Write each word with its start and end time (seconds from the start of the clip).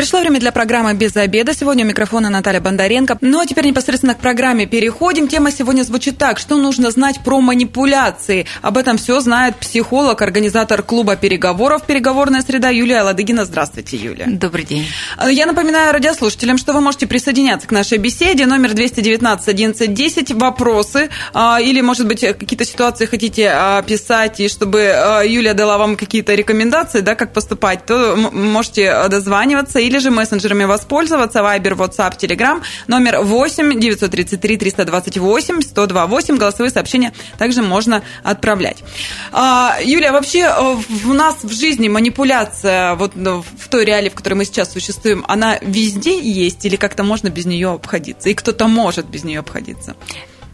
Пришло 0.00 0.20
время 0.20 0.40
для 0.40 0.50
программы 0.50 0.94
«Без 0.94 1.14
обеда». 1.14 1.52
Сегодня 1.52 1.84
у 1.84 1.86
микрофона 1.88 2.30
Наталья 2.30 2.62
Бондаренко. 2.62 3.18
Ну 3.20 3.38
а 3.38 3.44
теперь 3.44 3.66
непосредственно 3.66 4.14
к 4.14 4.18
программе 4.18 4.64
переходим. 4.64 5.28
Тема 5.28 5.52
сегодня 5.52 5.82
звучит 5.82 6.16
так. 6.16 6.38
Что 6.38 6.56
нужно 6.56 6.90
знать 6.90 7.20
про 7.22 7.38
манипуляции? 7.42 8.46
Об 8.62 8.78
этом 8.78 8.96
все 8.96 9.20
знает 9.20 9.56
психолог, 9.56 10.22
организатор 10.22 10.82
клуба 10.82 11.16
переговоров 11.16 11.84
«Переговорная 11.84 12.40
среда» 12.40 12.70
Юлия 12.70 13.02
Ладыгина. 13.02 13.44
Здравствуйте, 13.44 13.98
Юлия. 13.98 14.24
Добрый 14.26 14.64
день. 14.64 14.86
Я 15.28 15.44
напоминаю 15.44 15.92
радиослушателям, 15.92 16.56
что 16.56 16.72
вы 16.72 16.80
можете 16.80 17.06
присоединяться 17.06 17.68
к 17.68 17.70
нашей 17.70 17.98
беседе. 17.98 18.46
Номер 18.46 18.72
219 18.72 19.48
11 19.48 19.92
10. 19.92 20.32
Вопросы 20.32 21.10
а, 21.34 21.60
или, 21.60 21.82
может 21.82 22.06
быть, 22.06 22.22
какие-то 22.22 22.64
ситуации 22.64 23.04
хотите 23.04 23.50
описать, 23.50 24.40
и 24.40 24.48
чтобы 24.48 24.80
а, 24.80 25.22
Юлия 25.24 25.52
дала 25.52 25.76
вам 25.76 25.96
какие-то 25.96 26.34
рекомендации, 26.34 27.00
да, 27.00 27.14
как 27.14 27.34
поступать, 27.34 27.84
то 27.84 28.16
можете 28.16 29.08
дозваниваться 29.10 29.89
или 29.90 29.98
же 29.98 30.10
мессенджерами 30.10 30.64
воспользоваться. 30.64 31.42
Вайбер, 31.42 31.74
WhatsApp, 31.74 32.16
Telegram. 32.16 32.62
Номер 32.86 33.20
8 33.22 33.80
933 33.80 34.56
328 34.56 35.62
128. 35.62 36.36
Голосовые 36.36 36.70
сообщения 36.70 37.12
также 37.38 37.62
можно 37.62 38.02
отправлять. 38.22 38.84
А, 39.32 39.76
Юлия, 39.82 40.12
вообще 40.12 40.42
э, 40.42 40.76
у 41.06 41.12
нас 41.12 41.42
в 41.42 41.52
жизни 41.52 41.88
манипуляция 41.88 42.94
вот 42.94 43.12
ну, 43.16 43.42
в 43.42 43.68
той 43.68 43.84
реалии, 43.84 44.08
в 44.08 44.14
которой 44.14 44.34
мы 44.34 44.44
сейчас 44.44 44.72
существуем, 44.72 45.24
она 45.26 45.58
везде 45.60 46.20
есть 46.20 46.64
или 46.64 46.76
как-то 46.76 47.02
можно 47.02 47.28
без 47.28 47.46
нее 47.46 47.70
обходиться? 47.70 48.28
И 48.28 48.34
кто-то 48.34 48.68
может 48.68 49.06
без 49.06 49.24
нее 49.24 49.40
обходиться? 49.40 49.96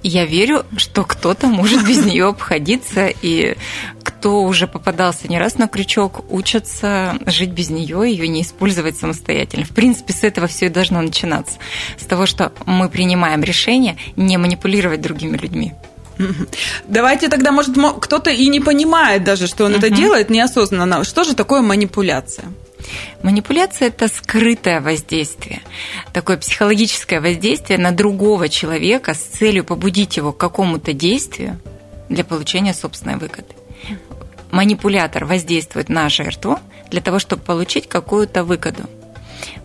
Я 0.08 0.24
верю, 0.24 0.64
что 0.76 1.02
кто-то 1.02 1.48
может 1.48 1.84
без 1.84 2.04
нее 2.04 2.26
обходиться, 2.26 3.08
и 3.08 3.56
кто 4.04 4.44
уже 4.44 4.68
попадался 4.68 5.26
не 5.26 5.36
раз 5.36 5.58
на 5.58 5.66
крючок, 5.66 6.30
учатся 6.30 7.18
жить 7.26 7.50
без 7.50 7.70
нее, 7.70 8.08
ее 8.08 8.28
не 8.28 8.42
использовать 8.42 8.96
самостоятельно. 8.96 9.64
В 9.64 9.70
принципе, 9.70 10.12
с 10.12 10.22
этого 10.22 10.46
все 10.46 10.66
и 10.66 10.68
должно 10.68 11.02
начинаться. 11.02 11.58
С 11.98 12.04
того, 12.04 12.26
что 12.26 12.52
мы 12.66 12.88
принимаем 12.88 13.42
решение 13.42 13.96
не 14.14 14.36
манипулировать 14.36 15.00
другими 15.00 15.36
людьми. 15.36 15.72
Давайте 16.86 17.28
тогда, 17.28 17.50
может, 17.50 17.74
кто-то 18.00 18.30
и 18.30 18.46
не 18.46 18.60
понимает 18.60 19.24
даже, 19.24 19.48
что 19.48 19.64
он 19.64 19.72
uh-huh. 19.72 19.78
это 19.78 19.90
делает 19.90 20.30
неосознанно. 20.30 21.02
Что 21.02 21.24
же 21.24 21.34
такое 21.34 21.62
манипуляция? 21.62 22.44
Манипуляция– 23.22 23.88
это 23.88 24.08
скрытое 24.08 24.80
воздействие, 24.80 25.62
такое 26.12 26.36
психологическое 26.36 27.20
воздействие 27.20 27.78
на 27.78 27.92
другого 27.92 28.48
человека 28.48 29.14
с 29.14 29.18
целью 29.18 29.64
побудить 29.64 30.16
его 30.16 30.32
к 30.32 30.38
какому-то 30.38 30.92
действию 30.92 31.58
для 32.08 32.24
получения 32.24 32.74
собственной 32.74 33.16
выгоды. 33.16 33.54
Манипулятор 34.50 35.24
воздействует 35.24 35.88
на 35.88 36.08
жертву 36.08 36.58
для 36.90 37.00
того, 37.00 37.18
чтобы 37.18 37.42
получить 37.42 37.88
какую-то 37.88 38.44
выгоду. 38.44 38.84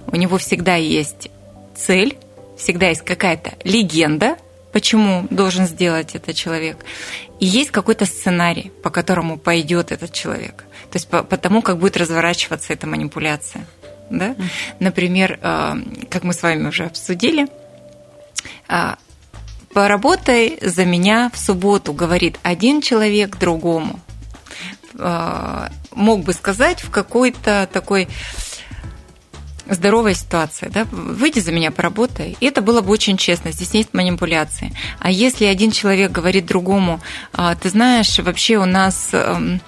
У 0.07 0.15
него 0.15 0.37
всегда 0.37 0.75
есть 0.75 1.29
цель, 1.75 2.17
всегда 2.57 2.89
есть 2.89 3.01
какая-то 3.01 3.53
легенда, 3.63 4.37
почему 4.71 5.27
должен 5.29 5.67
сделать 5.67 6.15
этот 6.15 6.35
человек. 6.35 6.77
И 7.39 7.45
есть 7.45 7.71
какой-то 7.71 8.05
сценарий, 8.05 8.71
по 8.83 8.89
которому 8.89 9.37
пойдет 9.37 9.91
этот 9.91 10.13
человек. 10.13 10.63
То 10.91 10.97
есть 10.97 11.07
по, 11.07 11.23
по 11.23 11.37
тому, 11.37 11.61
как 11.61 11.77
будет 11.77 11.97
разворачиваться 11.97 12.73
эта 12.73 12.87
манипуляция. 12.87 13.65
Да? 14.09 14.35
Например, 14.79 15.39
э, 15.41 15.75
как 16.09 16.23
мы 16.23 16.33
с 16.33 16.43
вами 16.43 16.67
уже 16.67 16.85
обсудили, 16.85 17.47
э, 18.67 18.95
поработай 19.73 20.59
за 20.61 20.85
меня 20.85 21.31
в 21.33 21.37
субботу, 21.37 21.93
говорит 21.93 22.37
один 22.43 22.81
человек 22.81 23.37
другому. 23.37 23.99
Э, 24.95 25.69
мог 25.91 26.23
бы 26.23 26.33
сказать 26.33 26.83
в 26.83 26.91
какой-то 26.91 27.69
такой 27.71 28.07
здоровая 29.75 30.13
ситуация, 30.13 30.69
да, 30.69 30.85
выйди 30.91 31.39
за 31.39 31.51
меня, 31.51 31.71
поработай. 31.71 32.37
И 32.39 32.45
это 32.45 32.61
было 32.61 32.81
бы 32.81 32.91
очень 32.91 33.17
честно, 33.17 33.51
здесь 33.51 33.73
нет 33.73 33.93
манипуляции. 33.93 34.73
А 34.99 35.09
если 35.09 35.45
один 35.45 35.71
человек 35.71 36.11
говорит 36.11 36.45
другому, 36.45 37.01
«А, 37.33 37.55
ты 37.55 37.69
знаешь, 37.69 38.19
вообще 38.19 38.57
у 38.57 38.65
нас 38.65 39.09
эм, 39.13 39.61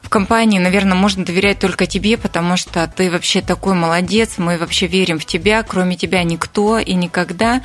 в 0.00 0.08
компании, 0.08 0.58
наверное, 0.58 0.94
можно 0.94 1.24
доверять 1.24 1.58
только 1.58 1.86
тебе, 1.86 2.16
потому 2.16 2.56
что 2.56 2.90
ты 2.94 3.10
вообще 3.10 3.42
такой 3.42 3.74
молодец, 3.74 4.34
мы 4.38 4.58
вообще 4.58 4.86
верим 4.86 5.18
в 5.18 5.24
тебя, 5.24 5.62
кроме 5.62 5.96
тебя 5.96 6.22
никто 6.22 6.78
и 6.78 6.94
никогда. 6.94 7.62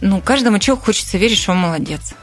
Ну, 0.00 0.20
каждому 0.20 0.58
человеку 0.58 0.86
хочется 0.86 1.18
верить, 1.18 1.38
что 1.38 1.52
он 1.52 1.58
молодец 1.58 2.14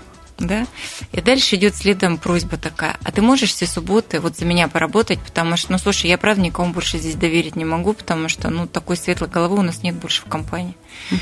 да, 0.48 0.68
и 1.12 1.22
дальше 1.22 1.56
идет 1.56 1.76
следом 1.76 2.18
просьба 2.18 2.58
такая, 2.58 2.98
а 3.04 3.12
ты 3.12 3.22
можешь 3.22 3.52
все 3.52 3.66
субботы 3.66 4.20
вот 4.20 4.38
за 4.38 4.46
меня 4.46 4.68
поработать, 4.68 5.20
потому 5.20 5.58
что, 5.58 5.72
ну, 5.72 5.78
слушай, 5.78 6.10
я 6.10 6.18
правда 6.18 6.42
никому 6.42 6.74
больше 6.74 6.98
здесь 6.98 7.16
доверить 7.16 7.56
не 7.56 7.66
могу, 7.66 7.94
потому 7.94 8.30
что, 8.30 8.50
ну, 8.50 8.68
такой 8.68 8.98
светлой 8.98 9.30
головы 9.30 9.60
у 9.60 9.64
нас 9.64 9.84
нет 9.84 9.96
больше 9.96 10.22
в 10.22 10.26
компании. 10.26 10.76
Угу. 11.12 11.20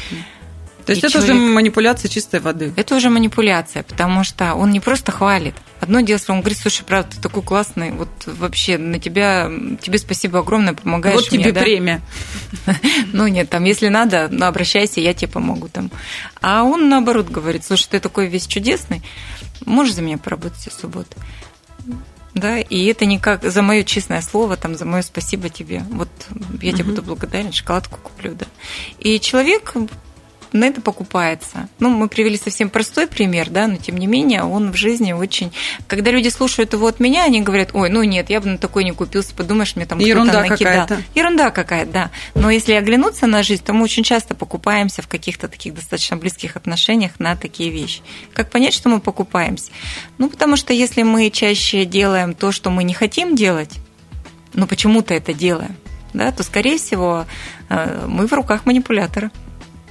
То 0.89 0.94
есть 0.94 1.03
и 1.03 1.05
это 1.05 1.13
человек... 1.19 1.35
уже 1.35 1.53
манипуляция 1.53 2.09
чистой 2.09 2.39
воды. 2.39 2.73
Это 2.75 2.95
уже 2.95 3.11
манипуляция, 3.11 3.83
потому 3.83 4.23
что 4.23 4.55
он 4.55 4.72
не 4.72 4.79
просто 4.79 5.11
хвалит. 5.11 5.53
Одно 5.81 6.01
дело, 6.01 6.19
он 6.29 6.39
говорит, 6.39 6.57
слушай, 6.57 6.83
правда, 6.83 7.16
ты 7.16 7.22
такой 7.22 7.44
классный, 7.44 7.91
вот 7.91 8.09
вообще 8.25 8.79
на 8.79 8.97
тебя, 8.97 9.51
тебе 9.79 10.00
спасибо 10.00 10.39
огромное, 10.39 10.73
помогаешь 10.73 11.16
Вот 11.16 11.29
тебе 11.29 11.51
мне, 11.51 11.53
премия. 11.53 12.01
Ну 13.13 13.27
нет, 13.27 13.51
там, 13.51 13.66
если 13.66 13.89
надо, 13.89 14.29
ну, 14.31 14.47
обращайся, 14.47 15.00
я 15.00 15.13
тебе 15.13 15.31
помогу 15.31 15.67
там. 15.67 15.91
А 16.41 16.63
он 16.63 16.89
наоборот 16.89 17.29
говорит, 17.29 17.63
слушай, 17.63 17.88
ты 17.88 18.00
такой 18.00 18.25
весь 18.25 18.47
чудесный, 18.47 19.03
можешь 19.66 19.94
за 19.94 20.01
меня 20.01 20.17
поработать 20.17 20.73
в 20.73 20.73
субботу? 20.73 21.16
да, 22.33 22.59
и 22.59 22.85
это 22.85 23.06
не 23.06 23.19
как 23.19 23.44
за 23.44 23.61
мое 23.61 23.83
честное 23.83 24.21
слово, 24.21 24.56
там, 24.57 24.75
за 24.75 24.85
мое 24.85 25.01
спасибо 25.01 25.50
тебе, 25.50 25.83
вот 25.89 26.09
я 26.61 26.71
тебе 26.71 26.85
буду 26.85 27.01
благодарен, 27.01 27.51
шоколадку 27.51 28.00
куплю, 28.01 28.33
да. 28.33 28.45
И 29.00 29.19
человек 29.19 29.73
на 30.52 30.66
это 30.66 30.82
покупается. 30.82 31.70
Ну, 31.80 31.90
мы 31.90 32.08
привели 32.08 32.38
совсем 32.38 32.70
простой 32.70 33.08
пример, 33.08 33.50
да, 33.50 33.68
но 33.68 33.78
тем 33.78 33.98
не 33.98 34.08
менее 34.08 34.44
он 34.44 34.72
в 34.72 34.76
жизни 34.76 35.14
очень... 35.14 35.52
Когда 35.88 36.12
люди 36.12 36.30
слушают 36.30 36.74
его 36.74 36.88
от 36.88 37.00
меня, 37.00 37.26
они 37.26 37.42
говорят, 37.42 37.72
ой, 37.74 37.90
ну 37.90 38.04
нет, 38.04 38.30
я 38.30 38.42
бы 38.42 38.48
на 38.48 38.58
такой 38.58 38.84
не 38.84 38.92
купился, 38.92 39.34
подумаешь, 39.36 39.76
мне 39.76 39.86
там 39.86 40.00
Ерунда 40.00 40.44
кто-то 40.44 40.50
накидал. 40.50 40.88
Какая-то. 40.88 41.04
Ерунда 41.16 41.52
какая-то, 41.52 41.92
да. 41.92 42.12
Но 42.36 42.50
если 42.50 42.74
оглянуться 42.74 43.28
на 43.28 43.44
жизнь, 43.44 43.64
то 43.64 43.74
мы 43.74 43.84
очень 43.84 44.04
часто 44.04 44.36
покупаемся 44.36 45.02
в 45.02 45.08
каких-то 45.08 45.48
таких 45.48 45.76
достаточно 45.76 46.18
близких 46.18 46.56
отношениях 46.56 47.20
на 47.20 47.36
такие 47.36 47.70
вещи. 47.70 48.02
Как 48.34 48.50
понять, 48.50 48.74
что 48.74 48.90
мы 48.90 49.00
покупаемся? 49.00 49.72
Ну, 50.18 50.30
потому 50.30 50.56
что 50.56 50.74
если 50.74 51.04
мы 51.04 51.30
чаще 51.30 51.86
делаем 51.86 52.34
то, 52.34 52.52
что 52.52 52.70
мы 52.70 52.84
не 52.84 52.94
хотим 52.94 53.36
делать, 53.36 53.76
но 54.54 54.68
почему-то 54.68 55.14
это 55.14 55.34
делаем, 55.34 55.76
да, 56.14 56.31
то, 56.31 56.44
скорее 56.44 56.78
всего, 56.78 57.26
э, 57.70 58.06
мы 58.08 58.28
в 58.28 58.34
руках 58.34 58.66
манипулятора. 58.66 59.31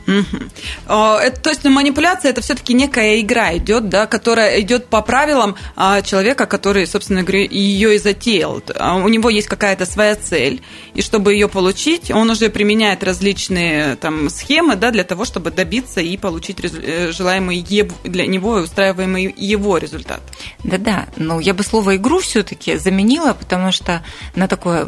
Угу. 0.09 0.95
Это, 1.21 1.41
то 1.41 1.51
есть 1.51 1.65
манипуляция 1.65 2.31
это 2.31 2.41
все-таки 2.41 2.73
некая 2.73 3.21
игра 3.21 3.55
идет, 3.59 3.91
да, 3.91 4.07
которая 4.07 4.59
идет 4.61 4.87
по 4.87 5.03
правилам 5.03 5.55
а, 5.77 6.01
человека, 6.01 6.47
который, 6.47 6.87
собственно 6.87 7.23
говоря, 7.23 7.45
ее 7.45 7.95
и 7.95 7.99
затеял. 7.99 8.63
А 8.75 8.97
у 8.97 9.09
него 9.09 9.29
есть 9.29 9.49
какая-то 9.49 9.85
своя 9.85 10.17
цель, 10.17 10.63
и 10.95 11.03
чтобы 11.03 11.35
ее 11.35 11.49
получить, 11.49 12.11
он 12.11 12.31
уже 12.31 12.49
применяет 12.49 13.05
различные 13.05 13.97
там 13.97 14.31
схемы, 14.31 14.77
да, 14.77 14.91
для 14.91 15.05
того, 15.05 15.27
чтобы 15.27 15.51
добиться 15.51 16.01
и 16.01 16.17
получить 16.17 16.59
э, 16.63 17.13
желаемый 17.13 17.63
для 18.05 18.27
него 18.27 18.53
устраиваемый 18.53 19.35
его 19.37 19.77
результат. 19.77 20.23
Да-да, 20.65 21.09
но 21.17 21.39
я 21.39 21.53
бы 21.53 21.63
слово 21.63 21.97
игру 21.97 22.21
все-таки 22.21 22.79
заменила, 22.79 23.35
потому 23.35 23.73
что 23.73 24.03
на 24.35 24.49
такое 24.49 24.87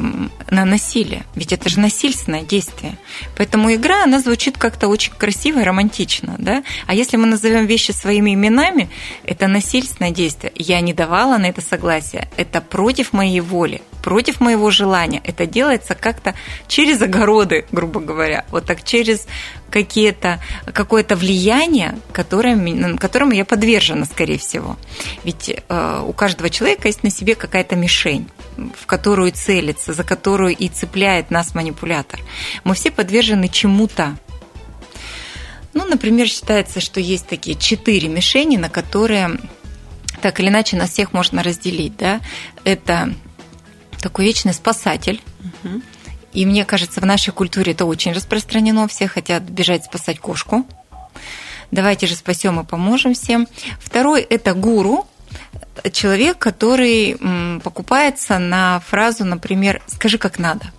на 0.50 0.64
насилие, 0.64 1.26
ведь 1.34 1.52
это 1.52 1.68
же 1.68 1.78
насильственное 1.78 2.42
действие, 2.42 2.96
поэтому 3.36 3.74
игра 3.74 4.04
она 4.04 4.18
звучит 4.20 4.56
как-то 4.56 4.88
очень 4.88 5.09
очень 5.10 5.18
красиво 5.18 5.60
и 5.60 5.64
романтично, 5.64 6.36
да? 6.38 6.62
А 6.86 6.94
если 6.94 7.16
мы 7.16 7.26
назовем 7.26 7.66
вещи 7.66 7.92
своими 7.92 8.34
именами, 8.34 8.88
это 9.24 9.46
насильственное 9.46 10.10
действие. 10.10 10.52
Я 10.56 10.80
не 10.80 10.92
давала 10.92 11.38
на 11.38 11.46
это 11.46 11.60
согласие. 11.60 12.28
Это 12.36 12.60
против 12.60 13.12
моей 13.12 13.40
воли, 13.40 13.82
против 14.02 14.40
моего 14.40 14.70
желания. 14.70 15.20
Это 15.24 15.46
делается 15.46 15.94
как-то 15.94 16.34
через 16.68 17.02
огороды, 17.02 17.66
грубо 17.72 18.00
говоря. 18.00 18.44
Вот 18.50 18.66
так 18.66 18.84
через 18.84 19.26
какие-то, 19.70 20.40
какое-то 20.72 21.16
влияние, 21.16 21.96
которое, 22.12 22.96
которому 22.96 23.32
я 23.32 23.44
подвержена, 23.44 24.04
скорее 24.04 24.38
всего. 24.38 24.76
Ведь 25.24 25.50
э, 25.50 26.04
у 26.06 26.12
каждого 26.12 26.50
человека 26.50 26.88
есть 26.88 27.04
на 27.04 27.10
себе 27.10 27.34
какая-то 27.34 27.76
мишень, 27.76 28.28
в 28.56 28.86
которую 28.86 29.32
целится, 29.32 29.92
за 29.92 30.04
которую 30.04 30.56
и 30.56 30.68
цепляет 30.68 31.30
нас 31.30 31.54
манипулятор. 31.54 32.20
Мы 32.64 32.74
все 32.74 32.90
подвержены 32.90 33.48
чему-то. 33.48 34.16
Ну, 35.72 35.84
например, 35.84 36.26
считается, 36.28 36.80
что 36.80 37.00
есть 37.00 37.26
такие 37.26 37.56
четыре 37.56 38.08
мишени, 38.08 38.56
на 38.56 38.68
которые 38.68 39.38
так 40.20 40.40
или 40.40 40.48
иначе 40.48 40.76
нас 40.76 40.90
всех 40.90 41.12
можно 41.12 41.42
разделить. 41.42 41.96
Да? 41.96 42.20
Это 42.64 43.14
такой 44.00 44.24
вечный 44.26 44.54
спасатель. 44.54 45.22
Угу. 45.40 45.82
И 46.32 46.46
мне 46.46 46.64
кажется, 46.64 47.00
в 47.00 47.06
нашей 47.06 47.32
культуре 47.32 47.72
это 47.72 47.84
очень 47.84 48.12
распространено. 48.12 48.86
Все 48.88 49.08
хотят 49.08 49.42
бежать 49.44 49.84
спасать 49.84 50.18
кошку. 50.18 50.66
давайте 51.70 52.06
же 52.06 52.14
спасем 52.16 52.60
и 52.60 52.64
поможем 52.64 53.14
всем. 53.14 53.46
Второй– 53.78 54.20
это 54.30 54.54
гуру, 54.54 55.06
человек, 55.92 56.38
который 56.38 57.16
покупается 57.62 58.38
на 58.38 58.80
фразу, 58.80 59.24
например, 59.24 59.82
«скажи, 59.86 60.18
как 60.18 60.38
надо». 60.38 60.72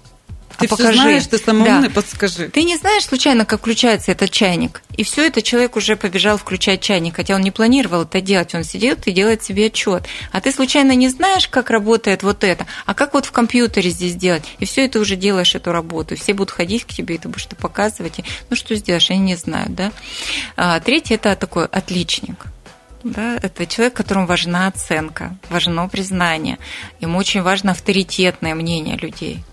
Ты 0.61 0.67
а 0.67 0.69
покажи. 0.69 0.93
знаешь, 0.93 1.27
ты 1.27 1.37
самый 1.37 1.65
да. 1.65 1.75
умный, 1.75 1.89
подскажи. 1.89 2.49
Ты 2.49 2.63
не 2.63 2.77
знаешь 2.77 3.05
случайно, 3.05 3.45
как 3.45 3.59
включается 3.59 4.11
этот 4.11 4.31
чайник. 4.31 4.81
И 4.97 5.03
все 5.03 5.27
это 5.27 5.41
человек 5.41 5.75
уже 5.75 5.95
побежал 5.95 6.37
включать 6.37 6.81
чайник, 6.81 7.15
хотя 7.15 7.35
он 7.35 7.41
не 7.41 7.51
планировал 7.51 8.03
это 8.03 8.21
делать. 8.21 8.53
Он 8.55 8.63
сидит 8.63 9.07
и 9.07 9.11
делает 9.11 9.43
себе 9.43 9.67
отчет. 9.67 10.03
А 10.31 10.41
ты 10.41 10.51
случайно 10.51 10.93
не 10.95 11.09
знаешь, 11.09 11.47
как 11.47 11.69
работает 11.69 12.23
вот 12.23 12.43
это, 12.43 12.65
а 12.85 12.93
как 12.93 13.13
вот 13.13 13.25
в 13.25 13.31
компьютере 13.31 13.89
здесь 13.89 14.15
делать. 14.15 14.43
И 14.59 14.65
все 14.65 14.85
это 14.85 14.99
уже 14.99 15.15
делаешь 15.15 15.55
эту 15.55 15.71
работу. 15.71 16.15
Все 16.15 16.33
будут 16.33 16.51
ходить 16.51 16.85
к 16.85 16.89
тебе, 16.89 17.15
и 17.15 17.17
ты 17.17 17.27
будешь 17.27 17.45
это 17.45 17.55
показывать. 17.55 18.19
И, 18.19 18.25
ну 18.49 18.55
что 18.55 18.75
сделаешь, 18.75 19.09
они 19.09 19.19
не 19.19 19.35
знают, 19.35 19.73
да. 19.73 19.91
А, 20.55 20.79
третий 20.79 21.15
это 21.15 21.35
такой 21.35 21.65
отличник. 21.65 22.45
Да, 23.03 23.37
это 23.41 23.65
человек, 23.65 23.95
которому 23.95 24.27
важна 24.27 24.67
оценка, 24.67 25.35
важно 25.49 25.87
признание. 25.87 26.59
Ему 26.99 27.17
очень 27.17 27.41
важно 27.41 27.71
авторитетное 27.71 28.53
мнение 28.53 28.97
людей. 28.97 29.43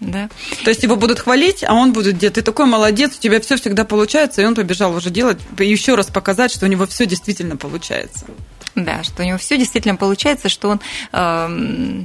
Да. 0.00 0.28
То 0.64 0.70
есть 0.70 0.82
его 0.82 0.96
будут 0.96 1.20
хвалить, 1.20 1.64
а 1.64 1.74
он 1.74 1.92
будет 1.92 2.16
где 2.16 2.30
ты 2.30 2.42
такой 2.42 2.66
молодец, 2.66 3.16
у 3.16 3.20
тебя 3.20 3.40
все 3.40 3.56
всегда 3.56 3.84
получается, 3.84 4.42
и 4.42 4.44
он 4.44 4.54
побежал 4.54 4.94
уже 4.94 5.10
делать, 5.10 5.38
еще 5.58 5.94
раз 5.94 6.06
показать, 6.06 6.52
что 6.52 6.66
у 6.66 6.68
него 6.68 6.86
все 6.86 7.06
действительно 7.06 7.56
получается. 7.56 8.26
Да, 8.74 9.02
что 9.04 9.22
у 9.22 9.26
него 9.26 9.38
все 9.38 9.56
действительно 9.56 9.96
получается, 9.96 10.48
что 10.48 10.70
он, 10.70 10.80
э, 11.12 12.04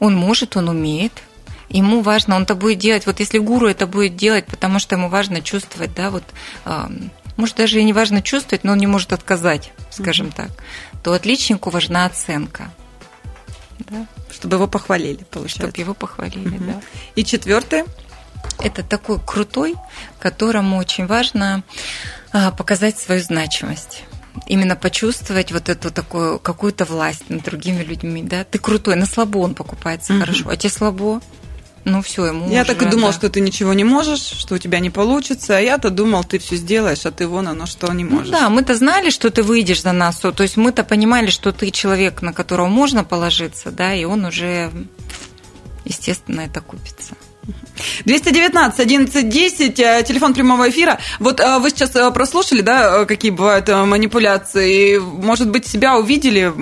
он 0.00 0.16
может, 0.16 0.56
он 0.56 0.68
умеет, 0.68 1.12
ему 1.68 2.02
важно, 2.02 2.36
он 2.36 2.42
это 2.42 2.54
будет 2.54 2.78
делать, 2.78 3.06
вот 3.06 3.20
если 3.20 3.38
гуру 3.38 3.68
это 3.68 3.86
будет 3.86 4.16
делать, 4.16 4.46
потому 4.46 4.78
что 4.78 4.96
ему 4.96 5.08
важно 5.08 5.40
чувствовать, 5.40 5.94
да, 5.94 6.10
вот, 6.10 6.24
э, 6.64 6.88
может, 7.36 7.56
даже 7.56 7.80
и 7.80 7.84
не 7.84 7.92
важно 7.92 8.20
чувствовать, 8.20 8.64
но 8.64 8.72
он 8.72 8.78
не 8.78 8.86
может 8.86 9.12
отказать, 9.12 9.72
скажем 9.90 10.28
mm-hmm. 10.28 10.36
так, 10.36 10.50
то 11.02 11.12
отличнику 11.12 11.70
важна 11.70 12.06
оценка. 12.06 12.70
Да? 13.78 14.06
Чтобы 14.32 14.56
его 14.56 14.66
похвалили, 14.66 15.24
получается. 15.30 15.68
Чтобы 15.68 15.78
его 15.78 15.94
похвалили, 15.94 16.56
угу. 16.56 16.64
да. 16.64 16.80
И 17.14 17.24
четвертое? 17.24 17.86
Это 18.60 18.82
такой 18.82 19.18
крутой, 19.24 19.74
которому 20.18 20.78
очень 20.78 21.06
важно 21.06 21.62
а, 22.32 22.50
показать 22.50 22.98
свою 22.98 23.20
значимость 23.20 24.04
именно 24.46 24.76
почувствовать 24.76 25.52
вот 25.52 25.68
эту 25.68 25.90
такую 25.90 26.38
какую-то 26.38 26.84
власть 26.84 27.28
над 27.28 27.42
другими 27.42 27.82
людьми, 27.82 28.22
да. 28.22 28.44
Ты 28.44 28.58
крутой, 28.58 28.96
на 28.96 29.06
слабо 29.06 29.38
он 29.38 29.54
покупается 29.54 30.12
угу. 30.12 30.20
хорошо, 30.20 30.48
а 30.48 30.56
тебе 30.56 30.70
слабо, 30.70 31.20
ну 31.88 32.02
все, 32.02 32.26
ему 32.26 32.50
Я 32.50 32.62
уже, 32.62 32.74
так 32.74 32.82
и 32.82 32.86
думал, 32.86 33.08
да. 33.08 33.12
что 33.12 33.28
ты 33.28 33.40
ничего 33.40 33.72
не 33.72 33.84
можешь, 33.84 34.20
что 34.20 34.54
у 34.54 34.58
тебя 34.58 34.78
не 34.78 34.90
получится, 34.90 35.56
а 35.56 35.60
я-то 35.60 35.90
думал, 35.90 36.24
ты 36.24 36.38
все 36.38 36.56
сделаешь, 36.56 37.04
а 37.04 37.10
ты 37.10 37.26
вон 37.26 37.48
оно 37.48 37.66
что 37.66 37.92
не 37.92 38.04
ну 38.04 38.16
можешь. 38.16 38.32
Ну, 38.32 38.38
да, 38.38 38.48
мы-то 38.48 38.74
знали, 38.74 39.10
что 39.10 39.30
ты 39.30 39.42
выйдешь 39.42 39.82
за 39.82 39.92
нас, 39.92 40.16
то 40.18 40.34
есть 40.38 40.56
мы-то 40.56 40.84
понимали, 40.84 41.30
что 41.30 41.52
ты 41.52 41.70
человек, 41.70 42.22
на 42.22 42.32
которого 42.32 42.68
можно 42.68 43.04
положиться, 43.04 43.70
да, 43.70 43.94
и 43.94 44.04
он 44.04 44.24
уже, 44.24 44.70
естественно, 45.84 46.42
это 46.42 46.60
купится. 46.60 47.14
219 48.04 48.80
11 48.80 49.28
10, 49.28 49.74
телефон 49.74 50.34
прямого 50.34 50.68
эфира. 50.68 50.98
Вот 51.18 51.40
э, 51.40 51.58
вы 51.58 51.70
сейчас 51.70 51.94
э, 51.96 52.10
прослушали, 52.10 52.60
да, 52.60 53.02
э, 53.02 53.06
какие 53.06 53.30
бывают 53.30 53.68
манипуляции, 53.68 54.98
может 54.98 55.50
быть, 55.50 55.66
себя 55.66 55.96
увидели, 55.96 56.52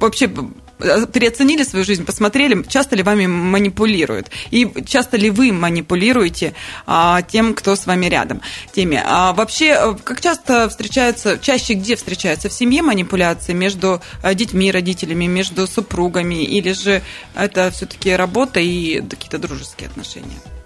вообще 0.00 0.30
переоценили 0.78 1.62
свою 1.62 1.84
жизнь, 1.84 2.04
посмотрели, 2.04 2.62
часто 2.68 2.96
ли 2.96 3.02
вами 3.02 3.26
манипулируют, 3.26 4.30
и 4.50 4.70
часто 4.86 5.16
ли 5.16 5.30
вы 5.30 5.52
манипулируете 5.52 6.54
а, 6.86 7.22
тем, 7.22 7.54
кто 7.54 7.76
с 7.76 7.86
вами 7.86 8.06
рядом. 8.06 8.40
Теме. 8.72 9.02
А 9.04 9.32
вообще, 9.32 9.76
э, 9.78 9.96
как 10.04 10.20
часто 10.20 10.68
встречаются, 10.68 11.38
чаще 11.38 11.74
где 11.74 11.96
встречаются? 11.96 12.48
В 12.48 12.52
семье 12.52 12.82
манипуляции 12.82 13.52
между 13.52 14.00
э, 14.22 14.34
детьми, 14.34 14.70
родителями, 14.70 15.26
между 15.26 15.66
супругами, 15.66 16.44
или 16.44 16.72
же 16.72 17.02
это 17.34 17.70
все-таки 17.70 18.12
работа 18.12 18.60
и 18.60 19.00
какие-то 19.00 19.38
дружеские 19.38 19.88
отношения? 19.88 20.57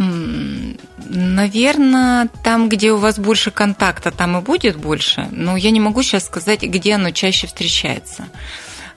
Наверное, 0.00 2.28
там, 2.42 2.70
где 2.70 2.92
у 2.92 2.96
вас 2.96 3.18
больше 3.18 3.50
контакта, 3.50 4.10
там 4.10 4.38
и 4.38 4.40
будет 4.40 4.76
больше. 4.76 5.28
Но 5.30 5.56
я 5.56 5.70
не 5.70 5.80
могу 5.80 6.02
сейчас 6.02 6.24
сказать, 6.24 6.62
где 6.62 6.94
оно 6.94 7.10
чаще 7.10 7.46
встречается. 7.46 8.28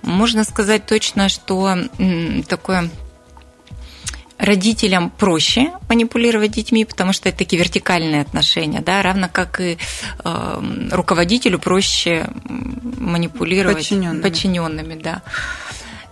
Можно 0.02 0.46
сказать 0.46 0.86
точно, 0.86 1.28
что 1.28 1.78
такое 2.48 2.90
родителям 4.38 5.10
проще 5.10 5.72
манипулировать 5.90 6.52
детьми, 6.52 6.86
потому 6.86 7.14
что 7.14 7.30
это 7.30 7.40
такие 7.40 7.62
вертикальные 7.62 8.22
отношения, 8.22 8.82
да, 8.82 9.02
равно 9.02 9.30
как 9.32 9.62
и 9.62 9.78
э, 10.24 10.64
руководителю 10.92 11.60
проще 11.60 12.28
манипулировать 12.46 13.78
подчиненными, 13.78 14.22
подчиненными 14.22 15.02
да. 15.02 15.22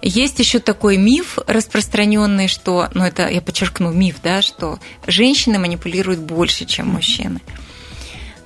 Есть 0.01 0.39
еще 0.39 0.59
такой 0.59 0.97
миф 0.97 1.37
распространенный, 1.45 2.47
что, 2.47 2.89
ну 2.95 3.03
это 3.05 3.27
я 3.27 3.39
подчеркну 3.39 3.91
миф, 3.91 4.17
да, 4.23 4.41
что 4.41 4.79
женщины 5.05 5.59
манипулируют 5.59 6.19
больше, 6.19 6.65
чем 6.65 6.87
мужчины. 6.87 7.39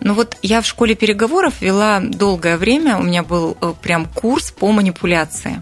Ну 0.01 0.13
вот 0.13 0.37
я 0.41 0.61
в 0.61 0.67
школе 0.67 0.95
переговоров 0.95 1.61
вела 1.61 2.01
долгое 2.01 2.57
время, 2.57 2.97
у 2.97 3.03
меня 3.03 3.23
был 3.23 3.57
э, 3.61 3.73
прям 3.81 4.05
курс 4.05 4.51
по 4.51 4.71
манипуляции. 4.73 5.61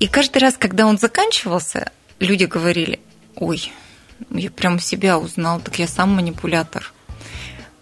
И 0.00 0.06
каждый 0.06 0.38
раз, 0.38 0.56
когда 0.58 0.86
он 0.86 0.98
заканчивался, 0.98 1.90
люди 2.18 2.44
говорили, 2.44 3.00
ой, 3.36 3.72
я 4.30 4.50
прям 4.50 4.78
себя 4.78 5.18
узнал, 5.18 5.60
так 5.60 5.78
я 5.78 5.88
сам 5.88 6.14
манипулятор. 6.14 6.92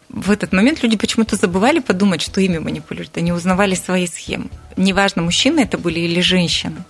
В 0.08 0.30
этот 0.30 0.52
момент 0.52 0.84
люди 0.84 0.96
почему-то 0.96 1.34
забывали 1.34 1.80
подумать, 1.80 2.22
что 2.22 2.40
ими 2.40 2.58
манипулируют. 2.58 3.16
Они 3.16 3.32
узнавали 3.32 3.74
свои 3.74 4.06
схемы. 4.06 4.48
Неважно, 4.76 5.22
мужчины 5.22 5.60
это 5.60 5.78
были 5.78 5.98
или 6.00 6.20
женщины 6.20 6.84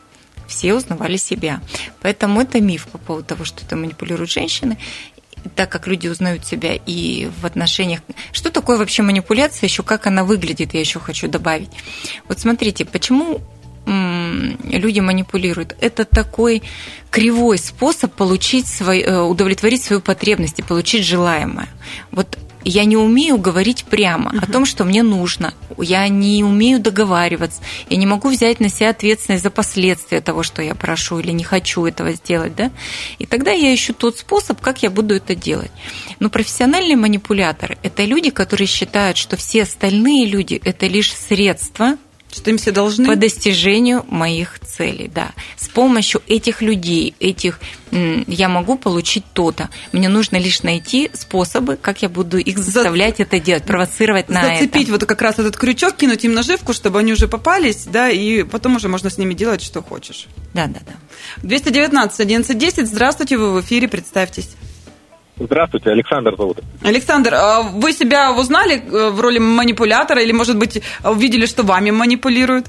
все 0.48 0.74
узнавали 0.74 1.16
себя. 1.16 1.60
Поэтому 2.00 2.40
это 2.40 2.60
миф 2.60 2.88
по 2.88 2.98
поводу 2.98 3.26
того, 3.26 3.44
что 3.44 3.64
это 3.64 3.76
манипулируют 3.76 4.30
женщины 4.30 4.78
так 5.54 5.70
как 5.70 5.86
люди 5.86 6.08
узнают 6.08 6.44
себя 6.44 6.74
и 6.74 7.30
в 7.40 7.46
отношениях. 7.46 8.00
Что 8.32 8.50
такое 8.50 8.76
вообще 8.76 9.02
манипуляция, 9.02 9.68
еще 9.68 9.84
как 9.84 10.06
она 10.08 10.24
выглядит, 10.24 10.74
я 10.74 10.80
еще 10.80 10.98
хочу 10.98 11.28
добавить. 11.28 11.70
Вот 12.26 12.40
смотрите, 12.40 12.84
почему 12.84 13.40
люди 13.88 15.00
манипулируют. 15.00 15.74
Это 15.80 16.04
такой 16.04 16.62
кривой 17.10 17.58
способ 17.58 18.12
получить 18.12 18.66
свой, 18.66 19.00
э, 19.00 19.20
удовлетворить 19.20 19.82
свою 19.82 20.02
потребность 20.02 20.58
и 20.58 20.62
получить 20.62 21.06
желаемое. 21.06 21.68
Вот 22.10 22.36
я 22.68 22.84
не 22.84 22.96
умею 22.96 23.38
говорить 23.38 23.84
прямо 23.84 24.30
uh-huh. 24.30 24.44
о 24.44 24.52
том, 24.52 24.66
что 24.66 24.84
мне 24.84 25.02
нужно. 25.02 25.54
Я 25.78 26.08
не 26.08 26.44
умею 26.44 26.80
договариваться. 26.80 27.60
Я 27.88 27.96
не 27.96 28.06
могу 28.06 28.28
взять 28.28 28.60
на 28.60 28.68
себя 28.68 28.90
ответственность 28.90 29.42
за 29.42 29.50
последствия 29.50 30.20
того, 30.20 30.42
что 30.42 30.62
я 30.62 30.74
прошу 30.74 31.18
или 31.18 31.30
не 31.30 31.44
хочу 31.44 31.84
этого 31.86 32.12
сделать. 32.12 32.54
Да? 32.54 32.70
И 33.18 33.26
тогда 33.26 33.52
я 33.52 33.74
ищу 33.74 33.92
тот 33.92 34.18
способ, 34.18 34.60
как 34.60 34.82
я 34.82 34.90
буду 34.90 35.14
это 35.14 35.34
делать. 35.34 35.70
Но 36.20 36.30
профессиональные 36.30 36.96
манипуляторы– 36.96 37.78
это 37.82 38.04
люди, 38.04 38.30
которые 38.30 38.66
считают, 38.66 39.16
что 39.16 39.36
все 39.36 39.62
остальные 39.62 40.26
люди– 40.26 40.60
это 40.64 40.86
лишь 40.86 41.14
средства 41.14 41.96
что 42.30 42.50
им 42.50 42.58
все 42.58 42.72
должны? 42.72 43.06
По 43.06 43.16
достижению 43.16 44.04
моих 44.08 44.60
целей, 44.60 45.10
да. 45.12 45.32
С 45.56 45.68
помощью 45.68 46.22
этих 46.26 46.60
людей, 46.60 47.14
этих 47.20 47.58
я 47.90 48.48
могу 48.48 48.76
получить 48.76 49.24
то-то. 49.32 49.70
Мне 49.92 50.08
нужно 50.08 50.36
лишь 50.36 50.62
найти 50.62 51.10
способы, 51.14 51.76
как 51.76 52.02
я 52.02 52.08
буду 52.08 52.36
их 52.36 52.58
заставлять 52.58 53.16
За... 53.16 53.22
это 53.22 53.40
делать, 53.40 53.64
провоцировать 53.64 54.28
на 54.28 54.42
Зацепить 54.42 54.56
это. 54.56 54.64
Зацепить 54.66 54.90
вот 54.90 55.04
как 55.06 55.22
раз 55.22 55.38
этот 55.38 55.56
крючок, 55.56 55.96
кинуть 55.96 56.24
им 56.24 56.34
наживку, 56.34 56.74
чтобы 56.74 56.98
они 56.98 57.12
уже 57.12 57.28
попались, 57.28 57.84
да, 57.86 58.10
и 58.10 58.42
потом 58.42 58.76
уже 58.76 58.88
можно 58.88 59.08
с 59.08 59.16
ними 59.16 59.32
делать, 59.32 59.62
что 59.62 59.82
хочешь. 59.82 60.26
Да, 60.52 60.66
да, 60.66 60.80
да. 60.86 60.94
219 61.42 62.20
1110, 62.20 62.86
здравствуйте, 62.86 63.38
вы 63.38 63.54
в 63.54 63.64
эфире, 63.64 63.88
представьтесь. 63.88 64.50
Здравствуйте, 65.38 65.90
Александр 65.90 66.34
зовут. 66.36 66.58
Александр, 66.82 67.34
а 67.34 67.62
вы 67.62 67.92
себя 67.92 68.32
узнали 68.32 68.76
э, 68.76 69.10
в 69.10 69.20
роли 69.20 69.38
манипулятора 69.38 70.22
или, 70.22 70.32
может 70.32 70.58
быть, 70.58 70.82
увидели, 71.04 71.46
что 71.46 71.62
вами 71.62 71.90
манипулируют? 71.90 72.66